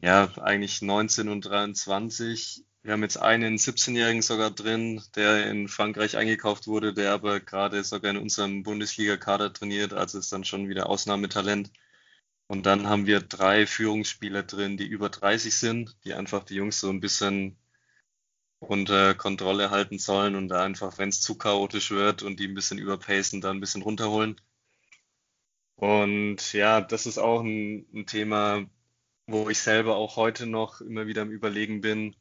[0.01, 2.65] ja, eigentlich 19 und 23.
[2.85, 7.85] Wir haben jetzt einen 17-Jährigen sogar drin, der in Frankreich eingekauft wurde, der aber gerade
[7.85, 11.71] sogar in unserem Bundesliga-Kader trainiert, also ist dann schon wieder Ausnahmetalent.
[12.49, 16.81] Und dann haben wir drei Führungsspieler drin, die über 30 sind, die einfach die Jungs
[16.81, 17.57] so ein bisschen
[18.59, 22.55] unter Kontrolle halten sollen und da einfach, wenn es zu chaotisch wird und die ein
[22.55, 24.41] bisschen überpacen, da ein bisschen runterholen.
[25.77, 28.67] Und ja, das ist auch ein, ein Thema,
[29.27, 32.17] wo ich selber auch heute noch immer wieder am Überlegen bin,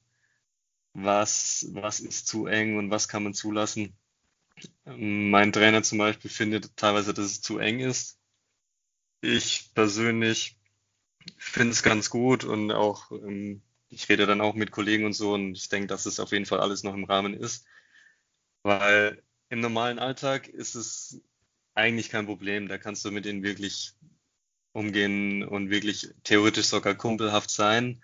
[0.94, 3.96] was, was ist zu eng und was kann man zulassen.
[4.86, 8.20] Mein Trainer zum Beispiel findet teilweise, dass es zu eng ist.
[9.22, 10.58] Ich persönlich
[11.38, 13.62] finde es ganz gut und auch ähm,
[13.92, 16.46] ich rede dann auch mit Kollegen und so und ich denke, dass es auf jeden
[16.46, 17.66] Fall alles noch im Rahmen ist.
[18.64, 21.22] Weil im normalen Alltag ist es
[21.74, 22.68] eigentlich kein Problem.
[22.68, 23.94] Da kannst du mit denen wirklich
[24.72, 28.02] umgehen und wirklich theoretisch sogar kumpelhaft sein.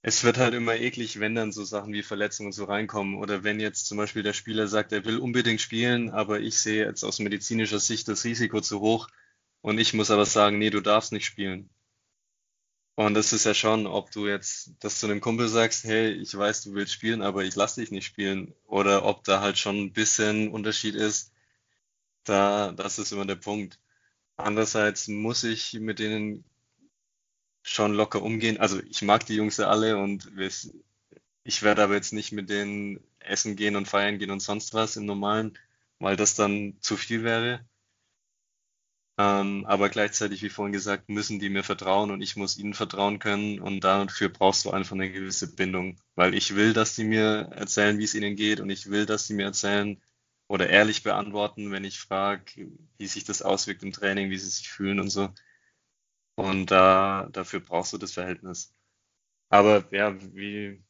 [0.00, 3.60] Es wird halt immer eklig, wenn dann so Sachen wie Verletzungen so reinkommen oder wenn
[3.60, 7.18] jetzt zum Beispiel der Spieler sagt, er will unbedingt spielen, aber ich sehe jetzt aus
[7.18, 9.08] medizinischer Sicht das Risiko zu hoch
[9.60, 11.68] und ich muss aber sagen, nee, du darfst nicht spielen.
[12.94, 16.36] Und das ist ja schon, ob du jetzt das zu einem Kumpel sagst, hey, ich
[16.36, 18.54] weiß, du willst spielen, aber ich lasse dich nicht spielen.
[18.66, 21.32] Oder ob da halt schon ein bisschen Unterschied ist,
[22.24, 23.80] da, das ist immer der Punkt.
[24.36, 26.44] Andererseits muss ich mit denen
[27.66, 28.58] schon locker umgehen.
[28.58, 30.30] Also ich mag die Jungs ja alle und
[31.44, 34.96] ich werde aber jetzt nicht mit denen essen gehen und feiern gehen und sonst was
[34.96, 35.58] im Normalen,
[35.98, 37.66] weil das dann zu viel wäre.
[39.18, 43.18] Ähm, aber gleichzeitig, wie vorhin gesagt, müssen die mir vertrauen und ich muss ihnen vertrauen
[43.18, 47.48] können und dafür brauchst du einfach eine gewisse Bindung, weil ich will, dass die mir
[47.52, 50.00] erzählen, wie es ihnen geht und ich will, dass sie mir erzählen
[50.48, 54.68] oder ehrlich beantworten, wenn ich frage, wie sich das auswirkt im Training, wie sie sich
[54.68, 55.30] fühlen und so.
[56.36, 58.74] Und da, dafür brauchst du das Verhältnis.
[59.48, 60.82] Aber ja, wie,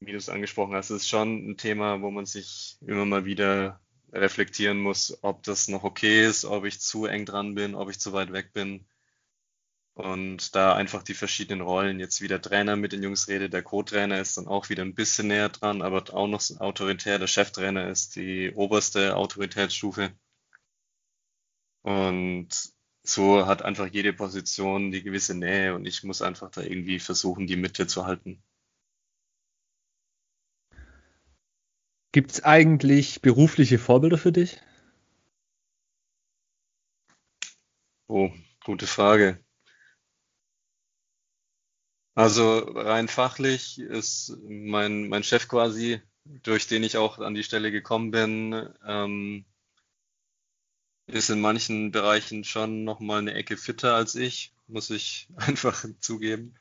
[0.00, 3.80] wie du es angesprochen hast, ist schon ein Thema, wo man sich immer mal wieder
[4.12, 8.00] reflektieren muss, ob das noch okay ist, ob ich zu eng dran bin, ob ich
[8.00, 8.86] zu weit weg bin.
[9.94, 13.62] Und da einfach die verschiedenen Rollen, jetzt wie der Trainer mit den Jungs redet, der
[13.62, 17.88] Co-Trainer ist dann auch wieder ein bisschen näher dran, aber auch noch autoritär, der Cheftrainer
[17.88, 20.12] ist die oberste Autoritätsstufe.
[21.82, 22.48] Und
[23.12, 27.46] so hat einfach jede Position die gewisse Nähe und ich muss einfach da irgendwie versuchen,
[27.46, 28.42] die Mitte zu halten.
[32.12, 34.60] Gibt es eigentlich berufliche Vorbilder für dich?
[38.08, 38.30] Oh,
[38.64, 39.38] gute Frage.
[42.14, 47.70] Also rein fachlich ist mein, mein Chef quasi, durch den ich auch an die Stelle
[47.70, 49.44] gekommen bin, ähm,
[51.14, 56.54] ist in manchen Bereichen schon nochmal eine Ecke fitter als ich, muss ich einfach zugeben.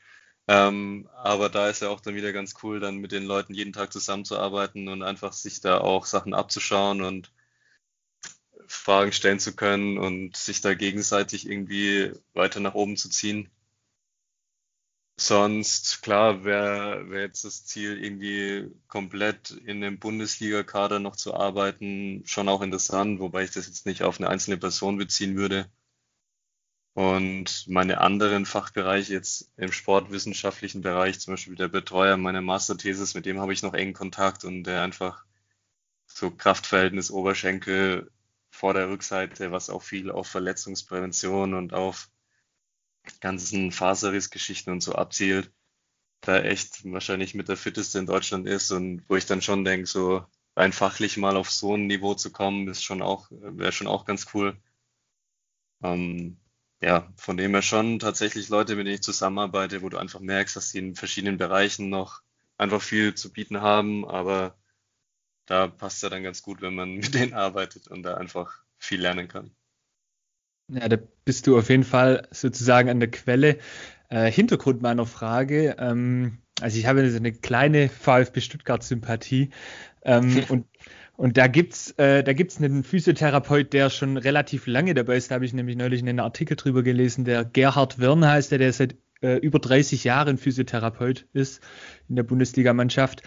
[0.47, 3.73] Ähm, aber da ist ja auch dann wieder ganz cool, dann mit den Leuten jeden
[3.73, 7.31] Tag zusammenzuarbeiten und einfach sich da auch Sachen abzuschauen und
[8.67, 13.49] Fragen stellen zu können und sich da gegenseitig irgendwie weiter nach oben zu ziehen.
[15.19, 22.23] Sonst, klar, wäre wär jetzt das Ziel, irgendwie komplett in dem Bundesliga-Kader noch zu arbeiten,
[22.25, 25.69] schon auch interessant, wobei ich das jetzt nicht auf eine einzelne Person beziehen würde.
[26.93, 33.25] Und meine anderen Fachbereiche jetzt im sportwissenschaftlichen Bereich, zum Beispiel der Betreuer meiner Masterthesis, mit
[33.25, 35.25] dem habe ich noch engen Kontakt und der einfach
[36.07, 38.11] so Kraftverhältnis Oberschenkel
[38.51, 42.09] vor der Rückseite, was auch viel auf Verletzungsprävention und auf
[43.21, 45.51] ganzen Faserrissgeschichten und so abzielt,
[46.21, 49.87] da echt wahrscheinlich mit der fitteste in Deutschland ist und wo ich dann schon denke,
[49.87, 50.25] so
[50.55, 54.05] rein fachlich mal auf so ein Niveau zu kommen, ist schon auch, wäre schon auch
[54.05, 54.57] ganz cool.
[55.83, 56.37] Ähm,
[56.81, 60.55] ja, von dem her schon tatsächlich Leute, mit denen ich zusammenarbeite, wo du einfach merkst,
[60.55, 62.21] dass sie in verschiedenen Bereichen noch
[62.57, 64.57] einfach viel zu bieten haben, aber
[65.45, 69.01] da passt ja dann ganz gut, wenn man mit denen arbeitet und da einfach viel
[69.01, 69.55] lernen kann.
[70.69, 73.57] Ja, da bist du auf jeden Fall sozusagen an der Quelle.
[74.09, 79.49] Äh, Hintergrund meiner Frage, ähm, also ich habe eine kleine VfB Stuttgart-Sympathie
[80.03, 80.65] ähm, und
[81.19, 85.29] und da gibt's, äh, da gibt's einen Physiotherapeut, der schon relativ lange dabei ist.
[85.29, 87.25] Da habe ich nämlich neulich einen Artikel drüber gelesen.
[87.25, 91.61] Der Gerhard Wirn heißt der, der seit äh, über 30 Jahren Physiotherapeut ist
[92.07, 93.23] in der Bundesligamannschaft.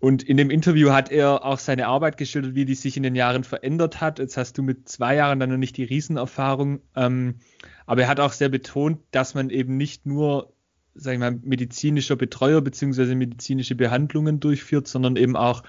[0.00, 3.14] Und in dem Interview hat er auch seine Arbeit geschildert, wie die sich in den
[3.14, 4.18] Jahren verändert hat.
[4.18, 6.80] Jetzt hast du mit zwei Jahren dann noch nicht die Riesenerfahrung.
[6.96, 7.36] Ähm,
[7.84, 10.54] aber er hat auch sehr betont, dass man eben nicht nur,
[10.94, 15.62] sag ich mal, medizinischer Betreuer beziehungsweise medizinische Behandlungen durchführt, sondern eben auch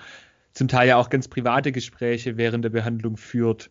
[0.54, 3.70] zum Teil ja auch ganz private Gespräche während der Behandlung führt.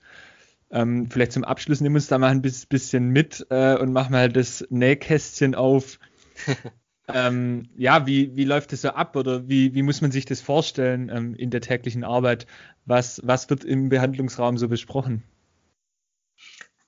[0.71, 4.29] Ähm, vielleicht zum Abschluss nimm uns da mal ein bisschen mit äh, und mach mal
[4.29, 5.99] das Nähkästchen auf.
[7.15, 10.41] ähm, ja, wie, wie läuft das so ab oder wie, wie muss man sich das
[10.41, 12.47] vorstellen ähm, in der täglichen Arbeit?
[12.85, 15.23] Was, was wird im Behandlungsraum so besprochen?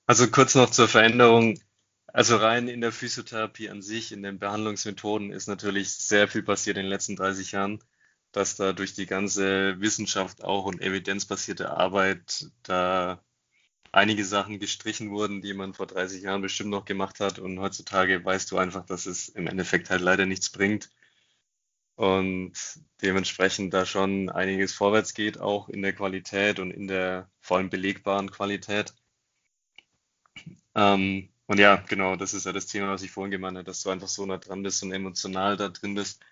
[0.06, 1.58] Also kurz noch zur Veränderung.
[2.06, 6.76] Also rein in der Physiotherapie an sich, in den Behandlungsmethoden ist natürlich sehr viel passiert
[6.76, 7.82] in den letzten 30 Jahren
[8.32, 13.22] dass da durch die ganze Wissenschaft auch und evidenzbasierte Arbeit da
[13.92, 17.38] einige Sachen gestrichen wurden, die man vor 30 Jahren bestimmt noch gemacht hat.
[17.38, 20.90] Und heutzutage weißt du einfach, dass es im Endeffekt halt leider nichts bringt.
[21.94, 22.54] Und
[23.02, 27.70] dementsprechend da schon einiges vorwärts geht, auch in der Qualität und in der vor allem
[27.70, 28.94] belegbaren Qualität.
[30.74, 33.82] Ähm, und ja, genau, das ist ja das Thema, was ich vorhin gemeint habe, dass
[33.82, 36.24] du einfach so nah dran bist und emotional da drin bist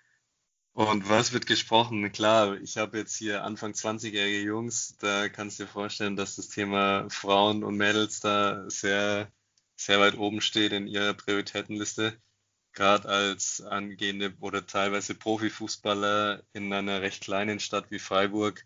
[0.73, 2.11] Und was wird gesprochen?
[2.11, 6.49] Klar, ich habe jetzt hier Anfang 20-jährige Jungs, da kannst du dir vorstellen, dass das
[6.49, 9.31] Thema Frauen und Mädels da sehr,
[9.75, 12.21] sehr weit oben steht in ihrer Prioritätenliste.
[12.73, 18.65] Gerade als angehende oder teilweise Profifußballer in einer recht kleinen Stadt wie Freiburg.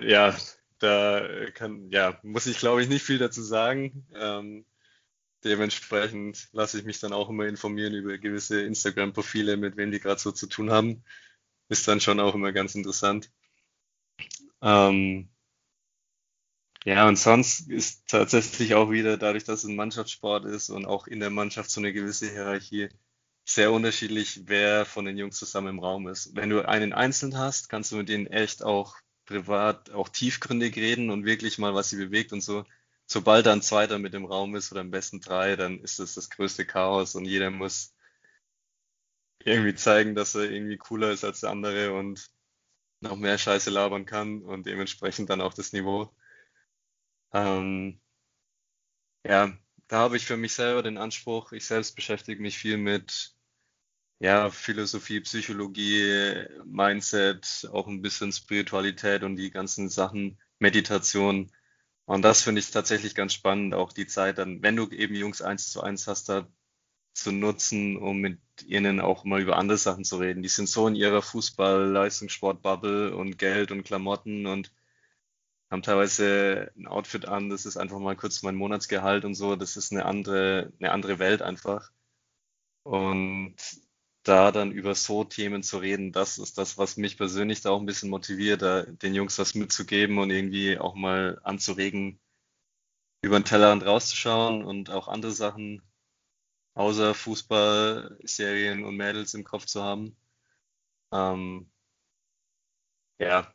[0.00, 0.36] Ja,
[0.78, 4.06] da kann, ja, muss ich glaube ich nicht viel dazu sagen.
[4.14, 4.66] Ähm,
[5.44, 10.20] dementsprechend lasse ich mich dann auch immer informieren über gewisse Instagram-Profile, mit wem die gerade
[10.20, 11.04] so zu tun haben.
[11.68, 13.30] Ist dann schon auch immer ganz interessant.
[14.62, 15.28] Ähm,
[16.84, 21.06] ja, und sonst ist tatsächlich auch wieder, dadurch, dass es ein Mannschaftssport ist und auch
[21.06, 22.90] in der Mannschaft so eine gewisse Hierarchie,
[23.46, 26.34] sehr unterschiedlich, wer von den Jungs zusammen im Raum ist.
[26.34, 31.10] Wenn du einen einzeln hast, kannst du mit denen echt auch privat, auch tiefgründig reden
[31.10, 32.64] und wirklich mal, was sie bewegt und so
[33.06, 36.14] sobald da ein Zweiter mit im Raum ist oder am besten drei, dann ist das
[36.14, 37.94] das größte Chaos und jeder muss
[39.44, 42.30] irgendwie zeigen, dass er irgendwie cooler ist als der andere und
[43.00, 46.10] noch mehr Scheiße labern kann und dementsprechend dann auch das Niveau.
[47.32, 48.00] Ähm,
[49.26, 49.56] ja,
[49.88, 53.34] da habe ich für mich selber den Anspruch, ich selbst beschäftige mich viel mit
[54.20, 61.50] ja, Philosophie, Psychologie, Mindset, auch ein bisschen Spiritualität und die ganzen Sachen, Meditation
[62.06, 65.42] und das finde ich tatsächlich ganz spannend, auch die Zeit dann, wenn du eben Jungs
[65.42, 66.46] eins zu eins hast, da
[67.14, 70.42] zu nutzen, um mit ihnen auch mal über andere Sachen zu reden.
[70.42, 74.72] Die sind so in ihrer Fußball-, Leistungssport-Bubble und Geld und Klamotten und
[75.70, 79.56] haben teilweise ein Outfit an, das ist einfach mal kurz mein Monatsgehalt und so.
[79.56, 81.90] Das ist eine andere, eine andere Welt einfach.
[82.84, 83.56] Und
[84.24, 87.80] da dann über so Themen zu reden, das ist das, was mich persönlich da auch
[87.80, 92.18] ein bisschen motiviert, da den Jungs was mitzugeben und irgendwie auch mal anzuregen,
[93.22, 95.82] über den Tellerrand rauszuschauen und auch andere Sachen
[96.74, 100.16] außer Fußball, Serien und Mädels im Kopf zu haben.
[101.12, 101.70] Ähm,
[103.18, 103.52] ja,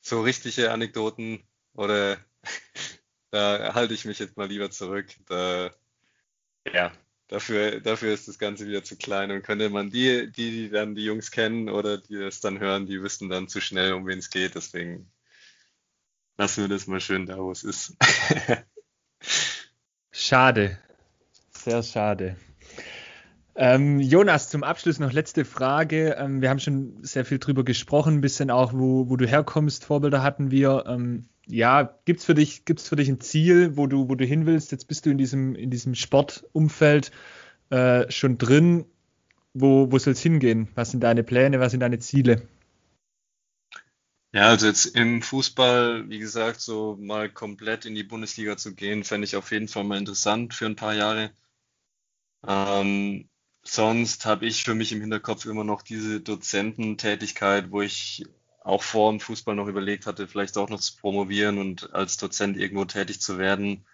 [0.00, 2.18] so richtige Anekdoten oder
[3.30, 5.14] da halte ich mich jetzt mal lieber zurück.
[5.26, 5.70] Da,
[6.72, 6.92] ja,
[7.28, 10.94] Dafür, dafür ist das Ganze wieder zu klein und könnte man die, die, die dann
[10.94, 14.18] die Jungs kennen oder die es dann hören, die wissen dann zu schnell, um wen
[14.18, 14.54] es geht.
[14.54, 15.12] Deswegen
[16.38, 17.94] lassen wir das mal schön da, wo es ist.
[20.10, 20.78] schade.
[21.52, 22.36] Sehr schade.
[23.60, 26.14] Ähm, Jonas, zum Abschluss noch letzte Frage.
[26.16, 29.84] Ähm, wir haben schon sehr viel drüber gesprochen, ein bisschen auch, wo, wo du herkommst.
[29.84, 30.84] Vorbilder hatten wir.
[30.86, 34.24] Ähm, ja, gibt es für dich, gibt's für dich ein Ziel, wo du, wo du
[34.24, 34.70] hin willst?
[34.70, 37.10] Jetzt bist du in diesem, in diesem Sportumfeld
[37.70, 38.84] äh, schon drin.
[39.54, 40.68] Wo, wo soll es hingehen?
[40.76, 41.58] Was sind deine Pläne?
[41.58, 42.46] Was sind deine Ziele?
[44.32, 49.02] Ja, also jetzt im Fußball, wie gesagt, so mal komplett in die Bundesliga zu gehen,
[49.02, 51.32] fände ich auf jeden Fall mal interessant für ein paar Jahre.
[52.46, 53.28] Ähm,
[53.68, 58.24] sonst habe ich für mich im Hinterkopf immer noch diese Dozententätigkeit, wo ich
[58.60, 62.56] auch vor dem Fußball noch überlegt hatte, vielleicht auch noch zu promovieren und als Dozent
[62.56, 63.86] irgendwo tätig zu werden,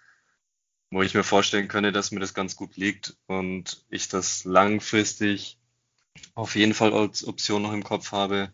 [0.91, 5.59] wo ich mir vorstellen könnte, dass mir das ganz gut liegt und ich das langfristig
[6.33, 8.53] auf jeden Fall als Option noch im Kopf habe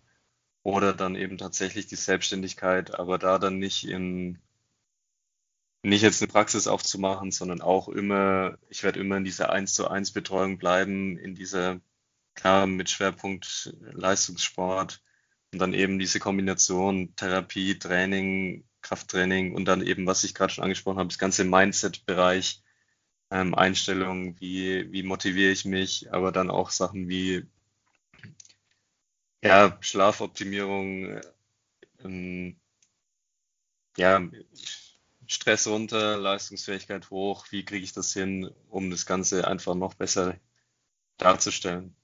[0.63, 4.39] oder dann eben tatsächlich die Selbstständigkeit, aber da dann nicht in
[5.83, 9.87] nicht jetzt eine Praxis aufzumachen, sondern auch immer, ich werde immer in dieser 1 zu
[9.87, 11.81] 1 Betreuung bleiben, in dieser,
[12.35, 15.01] klar, mit Schwerpunkt Leistungssport
[15.53, 20.63] und dann eben diese Kombination Therapie, Training, Krafttraining und dann eben, was ich gerade schon
[20.63, 22.63] angesprochen habe, das ganze Mindset-Bereich,
[23.31, 27.45] ähm, Einstellung, wie, wie motiviere ich mich, aber dann auch Sachen wie
[29.43, 31.19] ja, Schlafoptimierung,
[32.03, 32.59] ähm,
[33.97, 34.21] ja,
[35.31, 40.35] Stress runter, Leistungsfähigkeit hoch, wie kriege ich das hin, um das Ganze einfach noch besser
[41.17, 41.95] darzustellen.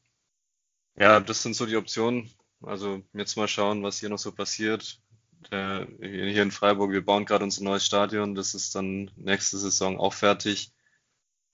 [0.95, 2.31] Ja, das sind so die Optionen.
[2.61, 5.01] Also jetzt mal schauen, was hier noch so passiert.
[5.49, 10.13] Hier in Freiburg, wir bauen gerade unser neues Stadion, das ist dann nächste Saison auch
[10.13, 10.73] fertig.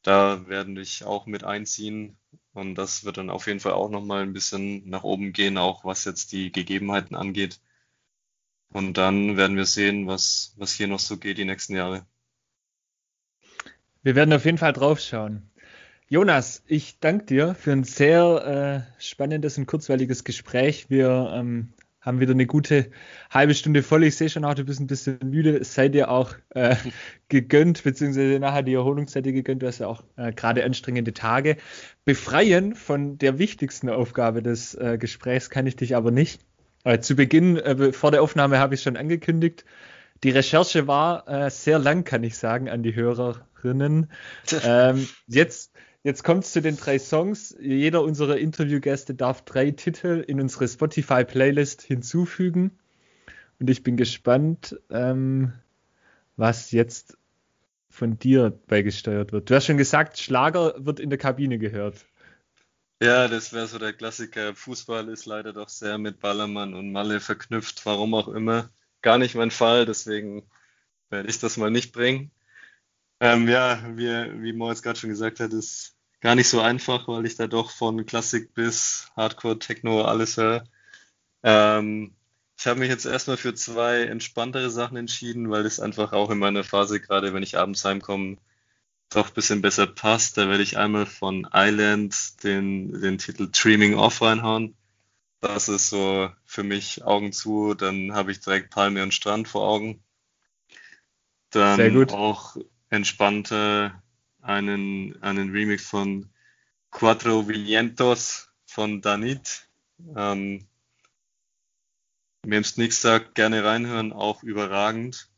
[0.03, 2.17] Da werden dich auch mit einziehen
[2.53, 5.84] und das wird dann auf jeden Fall auch nochmal ein bisschen nach oben gehen, auch
[5.86, 7.59] was jetzt die Gegebenheiten angeht.
[8.74, 12.05] Und dann werden wir sehen, was, was hier noch so geht die nächsten Jahre.
[14.01, 15.49] Wir werden auf jeden Fall drauf schauen.
[16.09, 20.89] Jonas, ich danke dir für ein sehr äh, spannendes und kurzweiliges Gespräch.
[20.89, 22.91] Wir ähm, haben wieder eine gute
[23.30, 24.03] halbe Stunde voll.
[24.03, 25.63] Ich sehe schon auch, du bist ein bisschen müde.
[25.63, 26.76] Seid ihr auch äh,
[27.30, 29.63] gegönnt, beziehungsweise nachher die Erholungszeit gegönnt.
[29.63, 31.57] Du hast ja auch äh, gerade anstrengende Tage.
[32.05, 36.41] Befreien von der wichtigsten Aufgabe des äh, Gesprächs kann ich dich aber nicht.
[36.84, 39.65] Äh, zu Beginn, äh, vor der Aufnahme habe ich schon angekündigt.
[40.23, 44.11] Die Recherche war äh, sehr lang, kann ich sagen, an die Hörerinnen.
[44.63, 45.73] ähm, jetzt
[46.05, 47.55] Jetzt kommt es zu den drei Songs.
[47.61, 52.71] Jeder unserer Interviewgäste darf drei Titel in unsere Spotify-Playlist hinzufügen.
[53.57, 55.53] Und ich bin gespannt, ähm,
[56.36, 57.17] was jetzt
[57.89, 59.49] von dir beigesteuert wird.
[59.49, 62.05] Du hast schon gesagt, Schlager wird in der Kabine gehört.
[63.04, 64.56] Ja, das wäre so der Klassiker.
[64.56, 68.70] Fußball ist leider doch sehr mit Ballermann und Malle verknüpft, warum auch immer.
[69.01, 70.49] Gar nicht mein Fall, deswegen
[71.10, 72.32] werde ich das mal nicht bringen.
[73.20, 74.08] Ähm, ja, wie,
[74.43, 77.72] wie Moritz gerade schon gesagt hat, ist gar nicht so einfach, weil ich da doch
[77.72, 80.64] von Klassik bis Hardcore, Techno alles höre.
[81.43, 82.16] Ähm,
[82.58, 86.39] ich habe mich jetzt erstmal für zwei entspanntere Sachen entschieden, weil es einfach auch in
[86.39, 88.38] meiner Phase, gerade wenn ich abends heimkomme,
[89.16, 90.38] doch ein bisschen besser passt.
[90.38, 94.76] Da werde ich einmal von Island den, den Titel Dreaming Off reinhauen.
[95.41, 99.68] Das ist so für mich Augen zu, dann habe ich direkt Palme und Strand vor
[99.68, 100.03] Augen.
[101.49, 102.11] Dann Sehr gut.
[102.11, 102.55] auch
[102.89, 103.93] entspannte
[104.41, 106.30] einen, einen Remix von
[106.91, 109.68] Cuatro Vientos von Danit.
[110.16, 110.68] Ähm,
[112.45, 115.30] Wem es nichts sagt, gerne reinhören, auch überragend.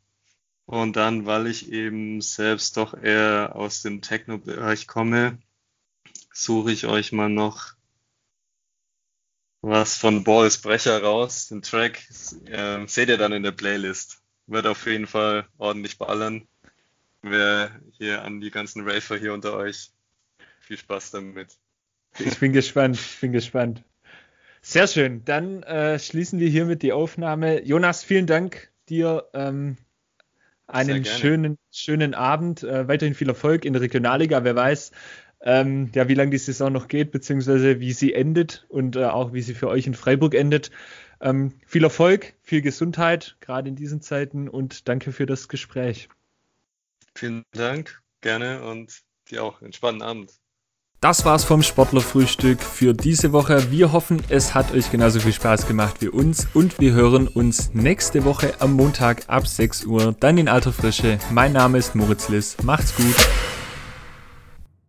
[0.65, 5.37] Und dann, weil ich eben selbst doch eher aus dem Techno-Bereich komme,
[6.33, 7.73] suche ich euch mal noch
[9.61, 11.47] was von Boris Brecher raus.
[11.47, 12.03] Den Track
[12.45, 14.21] äh, seht ihr dann in der Playlist.
[14.47, 16.47] Wird auf jeden Fall ordentlich ballern
[17.25, 19.91] wer hier an die ganzen Rafer hier unter euch.
[20.59, 21.57] Viel Spaß damit.
[22.19, 23.83] Ich bin gespannt, ich bin gespannt.
[24.61, 25.23] Sehr schön.
[25.25, 27.63] Dann äh, schließen wir hiermit die Aufnahme.
[27.63, 29.27] Jonas, vielen Dank dir.
[29.33, 29.77] Ähm,
[30.67, 32.63] einen schönen, schönen Abend.
[32.63, 34.43] Äh, weiterhin viel Erfolg in der Regionalliga.
[34.43, 34.91] Wer weiß,
[35.41, 39.33] ähm, ja, wie lange die Saison noch geht, beziehungsweise wie sie endet und äh, auch
[39.33, 40.71] wie sie für euch in Freiburg endet.
[41.21, 46.09] Ähm, viel Erfolg, viel Gesundheit, gerade in diesen Zeiten und danke für das Gespräch.
[47.15, 50.44] Vielen Dank, gerne und dir auch einen spannenden Abend.
[51.05, 53.69] Das war's vom Sportlerfrühstück für diese Woche.
[53.69, 57.69] Wir hoffen, es hat euch genauso viel Spaß gemacht wie uns und wir hören uns
[57.75, 61.19] nächste Woche am Montag ab 6 Uhr, dann in alter Frische.
[61.29, 62.57] Mein Name ist Moritz Liss.
[62.63, 63.15] Macht's gut.